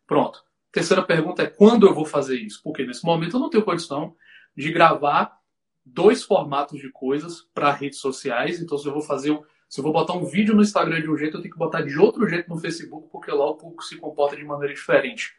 [0.06, 0.44] Pronto.
[0.72, 2.62] Terceira pergunta é quando eu vou fazer isso?
[2.64, 4.16] Porque nesse momento eu não tenho condição
[4.56, 5.38] de gravar
[5.86, 8.62] dois formatos de coisas para redes sociais.
[8.62, 9.38] Então, se eu vou fazer,
[9.70, 11.82] se eu vou botar um vídeo no Instagram de um jeito, eu tenho que botar
[11.82, 15.34] de outro jeito no Facebook, porque lá o público se comporta de maneira diferente.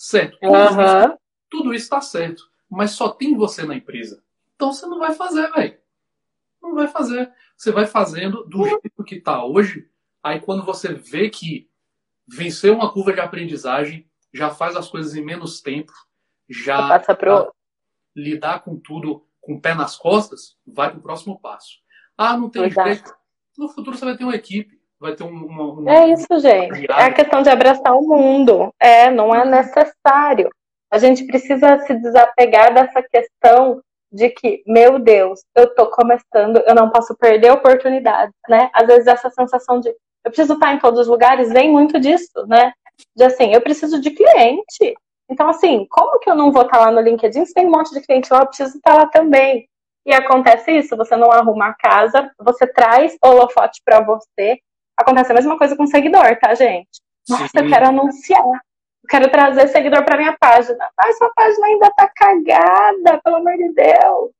[0.00, 0.38] Certo?
[0.40, 0.82] Tudo, uhum.
[0.82, 1.18] isso,
[1.50, 2.50] tudo isso está certo.
[2.70, 4.24] Mas só tem você na empresa.
[4.56, 5.78] Então você não vai fazer, velho.
[6.62, 7.30] Não vai fazer.
[7.54, 9.90] Você vai fazendo do jeito que está hoje.
[10.22, 11.68] Aí quando você vê que
[12.26, 15.92] venceu uma curva de aprendizagem, já faz as coisas em menos tempo,
[16.48, 17.54] já passa pro...
[18.16, 21.78] lidar com tudo com o pé nas costas, vai para o próximo passo.
[22.16, 23.14] Ah, não tem Exato.
[23.58, 25.64] No futuro você vai ter uma equipe, vai ter uma.
[25.64, 26.86] uma é isso, gente.
[26.90, 28.72] É a questão de abraçar o mundo.
[28.78, 30.50] É, não é necessário.
[30.90, 33.80] A gente precisa se desapegar dessa questão
[34.12, 38.68] de que, meu Deus, eu estou começando, eu não posso perder oportunidades, né?
[38.74, 42.46] Às vezes essa sensação de eu preciso estar em todos os lugares vem muito disso,
[42.46, 42.72] né?
[43.16, 44.94] De assim, eu preciso de cliente.
[45.30, 47.94] Então, assim, como que eu não vou estar lá no LinkedIn se tem um monte
[47.94, 49.66] de cliente lá, eu preciso estar lá também.
[50.04, 54.58] E acontece isso, você não arruma a casa, você traz holofote para você.
[55.00, 57.00] Acontece a mesma coisa com seguidor, tá, gente?
[57.28, 57.58] Nossa, Sim.
[57.58, 58.44] eu quero anunciar.
[58.44, 60.88] Eu quero trazer seguidor para minha página.
[60.96, 64.30] Mas sua página ainda tá cagada, pelo amor de Deus.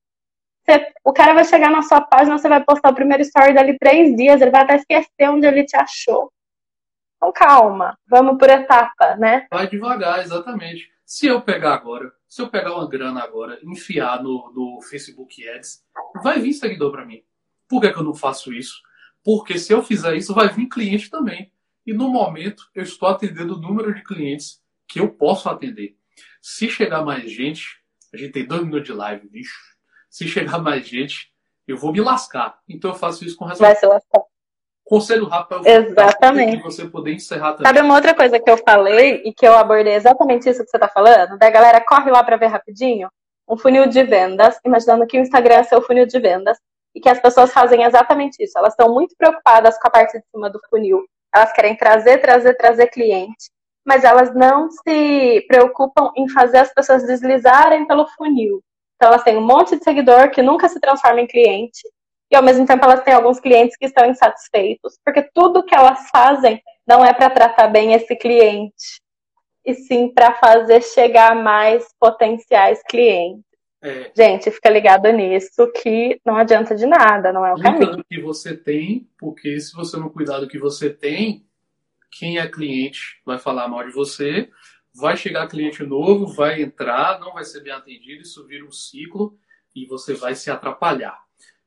[0.64, 3.78] Você, o cara vai chegar na sua página, você vai postar o primeiro story dali
[3.78, 6.30] três dias, ele vai até esquecer onde ele te achou.
[7.16, 9.46] Então calma, vamos por etapa, né?
[9.50, 10.90] Vai devagar, exatamente.
[11.04, 15.82] Se eu pegar agora, se eu pegar uma grana agora, enfiar no, no Facebook Ads,
[16.22, 17.22] vai vir seguidor para mim.
[17.68, 18.80] Por que, que eu não faço isso?
[19.24, 21.52] Porque se eu fizer isso, vai vir cliente também.
[21.86, 25.96] E no momento, eu estou atendendo o número de clientes que eu posso atender.
[26.40, 27.80] Se chegar mais gente,
[28.12, 29.70] a gente tem dois minutos de live, bicho
[30.10, 31.30] se chegar mais gente,
[31.66, 32.58] eu vou me lascar.
[32.68, 33.68] Então eu faço isso com resolução.
[33.68, 34.28] Vai se lascar.
[34.84, 36.62] Conselho rápido para exatamente.
[36.62, 37.66] você poder encerrar também.
[37.66, 40.76] Sabe uma outra coisa que eu falei e que eu abordei exatamente isso que você
[40.76, 41.38] está falando?
[41.38, 43.08] Da galera corre lá para ver rapidinho
[43.48, 46.58] um funil de vendas, imaginando que o Instagram é seu funil de vendas
[46.94, 48.58] e que as pessoas fazem exatamente isso.
[48.58, 51.04] Elas estão muito preocupadas com a parte de cima do funil.
[51.34, 53.50] Elas querem trazer, trazer, trazer cliente,
[53.84, 58.62] mas elas não se preocupam em fazer as pessoas deslizarem pelo funil.
[58.96, 61.80] Então elas têm um monte de seguidor que nunca se transforma em cliente
[62.30, 66.08] e ao mesmo tempo elas têm alguns clientes que estão insatisfeitos, porque tudo que elas
[66.10, 69.00] fazem não é para tratar bem esse cliente,
[69.64, 73.49] e sim para fazer chegar mais potenciais clientes.
[73.82, 74.12] É.
[74.14, 77.96] Gente, fica ligado nisso que não adianta de nada, não é o Cuida caminho.
[77.96, 81.46] do que você tem, porque se você não cuidar do que você tem,
[82.10, 84.50] quem é cliente vai falar mal de você,
[84.94, 89.38] vai chegar cliente novo, vai entrar, não vai ser bem atendido, isso vira um ciclo
[89.74, 91.18] e você vai se atrapalhar.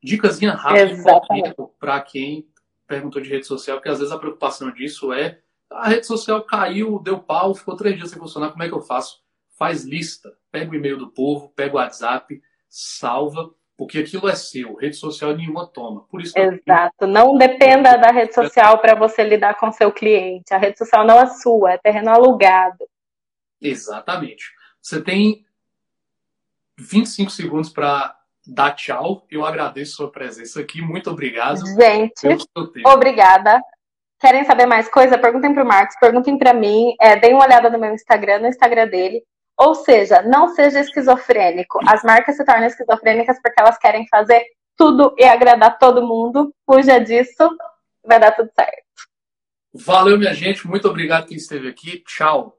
[0.04, 2.48] Dicasinha rápida para quem
[2.86, 5.40] perguntou de rede social, porque às vezes a preocupação disso é
[5.72, 8.82] a rede social caiu, deu pau, ficou três dias sem funcionar, como é que eu
[8.82, 9.23] faço?
[9.64, 14.76] Faz lista, pega o e-mail do povo, pega o WhatsApp, salva, porque aquilo é seu,
[14.76, 16.02] rede social nenhuma toma.
[16.10, 20.54] Por isso Exato, não dependa da rede social para você lidar com seu cliente.
[20.54, 22.86] A rede social não é sua, é terreno alugado.
[23.62, 24.52] Exatamente.
[24.82, 25.46] Você tem
[26.78, 29.26] 25 segundos para dar tchau.
[29.32, 30.82] Eu agradeço a sua presença aqui.
[30.82, 31.66] Muito obrigado.
[31.68, 32.28] Gente,
[32.86, 33.62] obrigada.
[34.20, 35.18] Querem saber mais coisa?
[35.18, 36.94] Perguntem para o Marcos, perguntem para mim.
[37.00, 39.24] É, deem uma olhada no meu Instagram, no Instagram dele.
[39.58, 41.80] Ou seja, não seja esquizofrênico.
[41.88, 44.44] As marcas se tornam esquizofrênicas porque elas querem fazer
[44.78, 46.54] tudo e agradar todo mundo.
[46.66, 47.50] Fuja disso,
[48.04, 48.84] vai dar tudo certo.
[49.74, 50.68] Valeu, minha gente.
[50.68, 52.04] Muito obrigado quem esteve aqui.
[52.06, 52.58] Tchau.